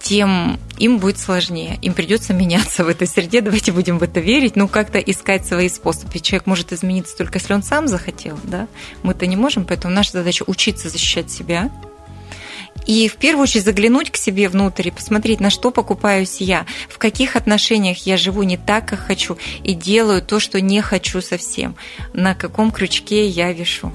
тем 0.09 0.59
им 0.79 0.97
будет 0.97 1.19
сложнее. 1.19 1.77
Им 1.83 1.93
придется 1.93 2.33
меняться 2.33 2.83
в 2.83 2.87
этой 2.87 3.05
среде, 3.05 3.41
давайте 3.41 3.71
будем 3.71 3.99
в 3.99 4.03
это 4.03 4.19
верить, 4.19 4.55
ну 4.55 4.67
как-то 4.67 4.97
искать 4.97 5.45
свои 5.45 5.69
способы. 5.69 6.17
Человек 6.17 6.47
может 6.47 6.73
измениться 6.73 7.15
только 7.15 7.37
если 7.37 7.53
он 7.53 7.61
сам 7.61 7.87
захотел, 7.87 8.39
да? 8.43 8.67
Мы-то 9.03 9.27
не 9.27 9.35
можем, 9.35 9.65
поэтому 9.65 9.93
наша 9.93 10.13
задача 10.13 10.43
учиться 10.47 10.89
защищать 10.89 11.29
себя, 11.29 11.69
и 12.87 13.07
в 13.07 13.17
первую 13.17 13.43
очередь 13.43 13.65
заглянуть 13.65 14.09
к 14.09 14.17
себе 14.17 14.49
внутрь 14.49 14.87
и 14.87 14.91
посмотреть, 14.91 15.39
на 15.39 15.51
что 15.51 15.69
покупаюсь 15.69 16.37
я, 16.41 16.65
в 16.87 16.97
каких 16.97 17.35
отношениях 17.35 18.07
я 18.07 18.17
живу 18.17 18.41
не 18.41 18.57
так, 18.57 18.87
как 18.87 18.99
хочу, 18.99 19.37
и 19.63 19.75
делаю 19.75 20.23
то, 20.23 20.39
что 20.39 20.59
не 20.59 20.81
хочу 20.81 21.21
совсем, 21.21 21.75
на 22.13 22.33
каком 22.33 22.71
крючке 22.71 23.27
я 23.27 23.53
вешу. 23.53 23.91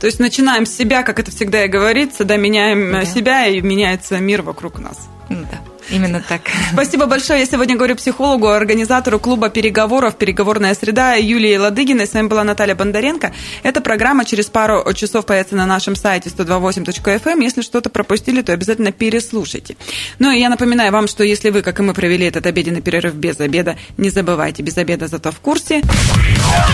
То 0.00 0.06
есть 0.06 0.18
начинаем 0.18 0.66
с 0.66 0.74
себя, 0.74 1.04
как 1.04 1.20
это 1.20 1.30
всегда 1.30 1.64
и 1.64 1.68
говорится, 1.68 2.24
да, 2.24 2.36
меняем 2.36 2.90
да. 2.90 3.04
себя, 3.04 3.46
и 3.46 3.60
меняется 3.60 4.18
мир 4.18 4.42
вокруг 4.42 4.80
нас. 4.80 5.08
Ну 5.28 5.44
да. 5.50 5.58
Именно 5.90 6.22
так. 6.26 6.42
Спасибо 6.72 7.06
большое. 7.06 7.40
Я 7.40 7.46
сегодня 7.46 7.76
говорю 7.76 7.96
психологу, 7.96 8.48
организатору 8.48 9.18
клуба 9.18 9.50
переговоров 9.50 10.16
«Переговорная 10.16 10.74
среда» 10.74 11.14
Юлии 11.14 11.56
Ладыгиной. 11.56 12.06
С 12.06 12.14
вами 12.14 12.26
была 12.26 12.44
Наталья 12.44 12.74
Бондаренко. 12.74 13.32
Эта 13.62 13.80
программа 13.80 14.24
через 14.24 14.46
пару 14.46 14.92
часов 14.94 15.26
появится 15.26 15.54
на 15.54 15.66
нашем 15.66 15.94
сайте 15.94 16.30
128.fm. 16.30 17.32
Эм. 17.32 17.40
Если 17.40 17.62
что-то 17.62 17.88
пропустили, 17.90 18.42
то 18.42 18.52
обязательно 18.52 18.92
переслушайте. 18.92 19.76
Ну 20.18 20.30
и 20.30 20.40
я 20.40 20.48
напоминаю 20.48 20.92
вам, 20.92 21.06
что 21.06 21.22
если 21.24 21.50
вы, 21.50 21.62
как 21.62 21.78
и 21.78 21.82
мы, 21.82 21.94
провели 21.94 22.26
этот 22.26 22.46
обеденный 22.46 22.80
перерыв 22.80 23.14
без 23.14 23.38
обеда, 23.38 23.76
не 23.96 24.10
забывайте, 24.10 24.62
без 24.62 24.76
обеда 24.76 25.06
зато 25.06 25.30
в 25.30 25.38
курсе. 25.38 25.82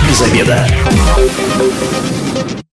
Без 0.09 0.23
обеда. 0.23 0.67